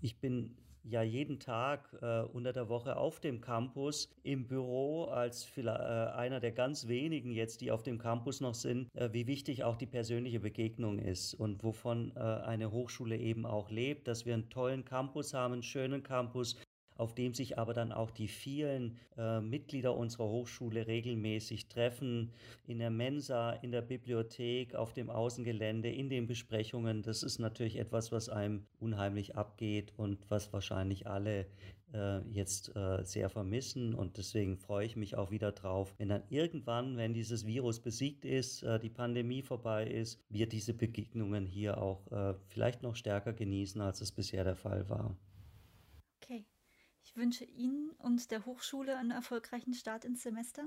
ich 0.00 0.18
bin 0.20 0.56
ja 0.84 1.02
jeden 1.02 1.38
Tag 1.38 1.88
äh, 2.00 2.20
unter 2.20 2.52
der 2.52 2.68
Woche 2.68 2.96
auf 2.96 3.20
dem 3.20 3.40
Campus 3.40 4.08
im 4.22 4.46
Büro 4.46 5.04
als 5.04 5.48
äh, 5.56 5.68
einer 5.68 6.40
der 6.40 6.52
ganz 6.52 6.86
wenigen 6.86 7.32
jetzt, 7.32 7.60
die 7.60 7.70
auf 7.70 7.82
dem 7.82 7.98
Campus 7.98 8.40
noch 8.40 8.54
sind, 8.54 8.94
äh, 8.94 9.12
wie 9.12 9.26
wichtig 9.26 9.64
auch 9.64 9.76
die 9.76 9.86
persönliche 9.86 10.40
Begegnung 10.40 10.98
ist 10.98 11.34
und 11.34 11.64
wovon 11.64 12.12
äh, 12.16 12.20
eine 12.20 12.70
Hochschule 12.70 13.16
eben 13.16 13.46
auch 13.46 13.70
lebt, 13.70 14.06
dass 14.08 14.26
wir 14.26 14.34
einen 14.34 14.50
tollen 14.50 14.84
Campus 14.84 15.34
haben, 15.34 15.54
einen 15.54 15.62
schönen 15.62 16.02
Campus, 16.02 16.56
auf 16.96 17.14
dem 17.14 17.34
sich 17.34 17.58
aber 17.58 17.74
dann 17.74 17.92
auch 17.92 18.10
die 18.10 18.28
vielen 18.28 18.98
äh, 19.16 19.40
Mitglieder 19.40 19.96
unserer 19.96 20.28
Hochschule 20.28 20.86
regelmäßig 20.86 21.68
treffen, 21.68 22.30
in 22.66 22.78
der 22.78 22.90
Mensa, 22.90 23.52
in 23.52 23.72
der 23.72 23.82
Bibliothek, 23.82 24.74
auf 24.74 24.92
dem 24.92 25.10
Außengelände, 25.10 25.90
in 25.90 26.08
den 26.08 26.26
Besprechungen. 26.26 27.02
Das 27.02 27.22
ist 27.22 27.38
natürlich 27.38 27.78
etwas, 27.78 28.12
was 28.12 28.28
einem 28.28 28.66
unheimlich 28.80 29.36
abgeht 29.36 29.92
und 29.96 30.30
was 30.30 30.52
wahrscheinlich 30.52 31.06
alle 31.06 31.46
äh, 31.94 32.20
jetzt 32.32 32.74
äh, 32.76 33.04
sehr 33.04 33.30
vermissen. 33.30 33.94
Und 33.94 34.18
deswegen 34.18 34.56
freue 34.56 34.86
ich 34.86 34.96
mich 34.96 35.16
auch 35.16 35.30
wieder 35.30 35.52
drauf, 35.52 35.94
wenn 35.98 36.08
dann 36.08 36.22
irgendwann, 36.28 36.96
wenn 36.96 37.14
dieses 37.14 37.46
Virus 37.46 37.80
besiegt 37.80 38.24
ist, 38.24 38.62
äh, 38.62 38.78
die 38.78 38.90
Pandemie 38.90 39.42
vorbei 39.42 39.86
ist, 39.86 40.20
wir 40.28 40.48
diese 40.48 40.74
Begegnungen 40.74 41.46
hier 41.46 41.78
auch 41.78 42.10
äh, 42.10 42.34
vielleicht 42.48 42.82
noch 42.82 42.96
stärker 42.96 43.32
genießen, 43.32 43.80
als 43.80 44.00
es 44.00 44.12
bisher 44.12 44.44
der 44.44 44.56
Fall 44.56 44.88
war. 44.88 45.16
Ich 47.04 47.14
wünsche 47.16 47.44
Ihnen 47.44 47.90
und 47.98 48.32
der 48.32 48.44
Hochschule 48.44 48.96
einen 48.96 49.12
erfolgreichen 49.12 49.74
Start 49.74 50.04
ins 50.04 50.22
Semester. 50.22 50.66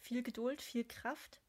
Viel 0.00 0.22
Geduld, 0.22 0.60
viel 0.60 0.84
Kraft 0.84 1.40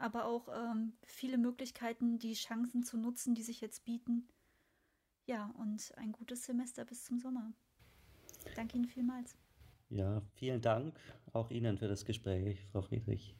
aber 0.00 0.24
auch 0.24 0.48
ähm, 0.48 0.94
viele 1.04 1.38
Möglichkeiten, 1.38 2.18
die 2.18 2.32
Chancen 2.32 2.82
zu 2.82 2.96
nutzen, 2.96 3.34
die 3.34 3.42
sich 3.42 3.60
jetzt 3.60 3.84
bieten. 3.84 4.28
Ja, 5.26 5.52
und 5.58 5.92
ein 5.96 6.12
gutes 6.12 6.44
Semester 6.44 6.84
bis 6.84 7.04
zum 7.04 7.20
Sommer. 7.20 7.52
Danke 8.56 8.76
Ihnen 8.76 8.86
vielmals. 8.86 9.36
Ja, 9.90 10.22
vielen 10.34 10.62
Dank 10.62 10.98
auch 11.32 11.50
Ihnen 11.50 11.78
für 11.78 11.88
das 11.88 12.04
Gespräch, 12.04 12.58
Frau 12.72 12.80
Friedrich. 12.80 13.36